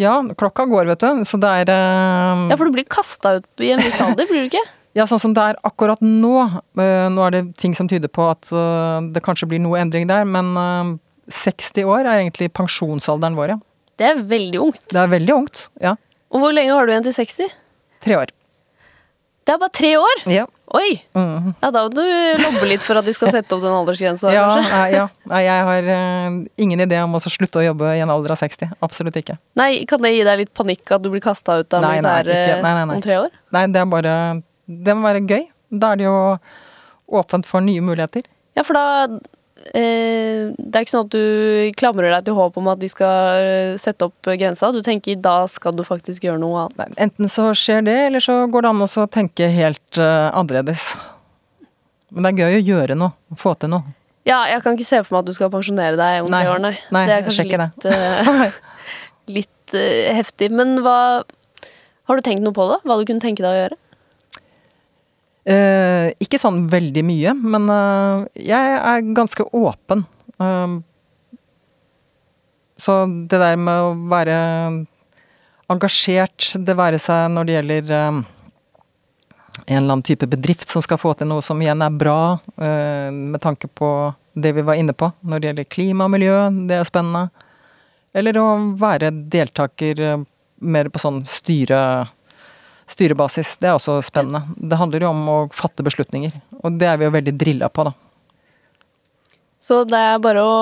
[0.02, 1.24] Ja, klokka går, vet du.
[1.28, 4.46] Så det er uh, Ja, for du blir kasta ut i en viss alder, blir
[4.46, 4.66] du ikke?
[4.96, 6.30] Ja, sånn som det er akkurat nå.
[6.80, 10.08] eh, Nå er det ting som tyder på at eh, det kanskje blir noe endring
[10.08, 10.94] der, men eh,
[11.36, 13.58] 60 år er egentlig pensjonsalderen vår, ja.
[14.00, 14.86] Det er veldig ungt.
[14.94, 15.66] Det er veldig ungt.
[15.84, 15.98] Ja.
[16.32, 17.52] Og hvor lenge har du igjen til 60?
[18.08, 18.32] Tre år.
[19.44, 20.24] Det er bare tre år!
[20.32, 20.48] Ja.
[20.76, 20.90] Oi!
[21.16, 21.54] Mm.
[21.62, 22.02] Ja, Da må du
[22.42, 24.82] lobbe litt for at de skal sette opp den aldersgrensa, Ja, kanskje.
[24.92, 25.06] ja.
[25.46, 28.74] Jeg har eh, ingen idé om å slutte å jobbe i en alder av 60.
[28.84, 29.38] Absolutt ikke.
[29.56, 33.02] Nei, Kan det gi deg litt panikk at du blir kasta ut av militæret om
[33.06, 33.32] tre år?
[33.56, 34.16] Nei, det er bare
[34.68, 35.48] Det må være gøy.
[35.72, 36.18] Da er det jo
[37.22, 38.26] åpent for nye muligheter.
[38.58, 39.08] Ja, for da
[39.74, 43.42] eh, Det er ikke sånn at du klamrer deg til håp om at de skal
[43.42, 44.72] eh, sette opp grensa.
[44.76, 46.80] Du tenker da skal du faktisk gjøre noe annet.
[46.82, 50.94] Nei, enten så skjer det, eller så går det an å tenke helt uh, annerledes.
[52.16, 53.16] Men det er gøy å gjøre noe.
[53.40, 53.96] Få til noe.
[54.26, 56.62] Ja, jeg kan ikke se for meg at du skal pensjonere deg om tre år,
[56.64, 56.74] nei.
[56.96, 58.60] Nei, det er kanskje litt, eh,
[59.38, 60.50] litt uh, heftig.
[60.54, 61.00] Men hva
[62.06, 62.80] Har du tenkt noe på det?
[62.86, 63.78] Hva du kunne tenke deg å gjøre?
[65.46, 70.02] Eh, ikke sånn veldig mye, men eh, jeg er ganske åpen.
[70.42, 70.78] Eh,
[72.82, 72.98] så
[73.30, 74.38] det der med å være
[75.72, 78.24] engasjert, det være seg når det gjelder eh,
[79.66, 83.10] en eller annen type bedrift som skal få til noe som igjen er bra, eh,
[83.14, 83.90] med tanke på
[84.36, 86.36] det vi var inne på når det gjelder klima og miljø,
[86.68, 87.30] det er spennende.
[88.16, 90.26] Eller å være deltaker eh,
[90.66, 91.80] mer på sånn styre
[92.92, 93.56] styrebasis.
[93.62, 94.44] Det er også spennende.
[94.58, 97.88] Det handler jo om å fatte beslutninger, og det er vi jo veldig drilla på,
[97.90, 97.96] da.
[99.66, 100.58] Så det er bare å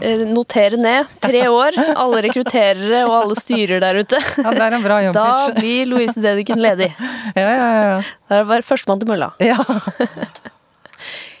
[0.00, 1.08] eh, notere ned.
[1.20, 4.20] Tre år, alle rekrutterere og alle styrer der ute.
[4.40, 6.88] Ja, det er en bra jobb, Da blir Louise Dedichen ledig.
[7.36, 7.98] Ja, ja, ja.
[8.30, 9.34] Da er det bare førstemann til mølla.
[9.44, 9.58] ja.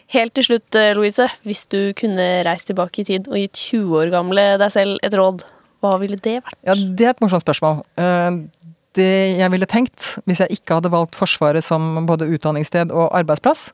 [0.08, 1.26] Helt til slutt, eh, Louise.
[1.44, 5.16] Hvis du kunne reist tilbake i tid og gitt 20 år gamle deg selv et
[5.16, 5.42] råd,
[5.84, 6.56] hva ville det vært?
[6.64, 7.82] Ja, det er et morsomt spørsmål.
[8.98, 13.70] Det jeg ville tenkt, hvis jeg ikke hadde valgt Forsvaret som både utdanningssted og arbeidsplass,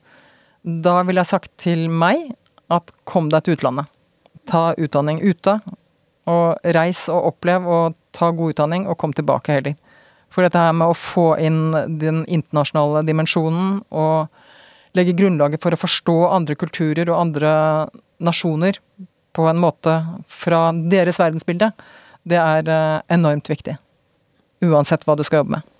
[0.64, 2.34] da ville jeg sagt til meg
[2.72, 3.88] at kom deg til utlandet.
[4.48, 5.58] Ta utdanning ute,
[6.28, 9.76] og reis og opplev og ta god utdanning, og kom tilbake heller.
[10.32, 15.78] For dette her med å få inn den internasjonale dimensjonen og legge grunnlaget for å
[15.78, 17.52] forstå andre kulturer og andre
[18.24, 18.80] nasjoner
[19.34, 19.94] på en måte
[20.30, 21.70] fra deres verdensbilde,
[22.24, 23.76] det er eh, enormt viktig.
[24.64, 25.70] Uansett hva du skal jobbe med.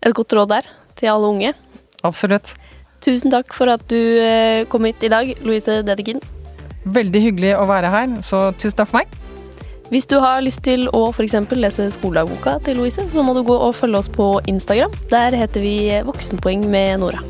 [0.00, 0.68] Et godt råd der
[0.98, 1.54] til alle unge.
[2.06, 2.54] Absolutt.
[3.04, 6.20] Tusen takk for at du eh, kom hit i dag, Louise Dedekin.
[6.84, 9.18] Veldig hyggelig å være her, så tusen takk for meg.
[9.90, 11.34] Hvis du har lyst til å f.eks.
[11.58, 14.92] lese skoledagboka til Louise, så må du gå og følge oss på Instagram.
[15.10, 15.74] Der heter vi
[16.06, 17.24] Voksenpoeng med Nora.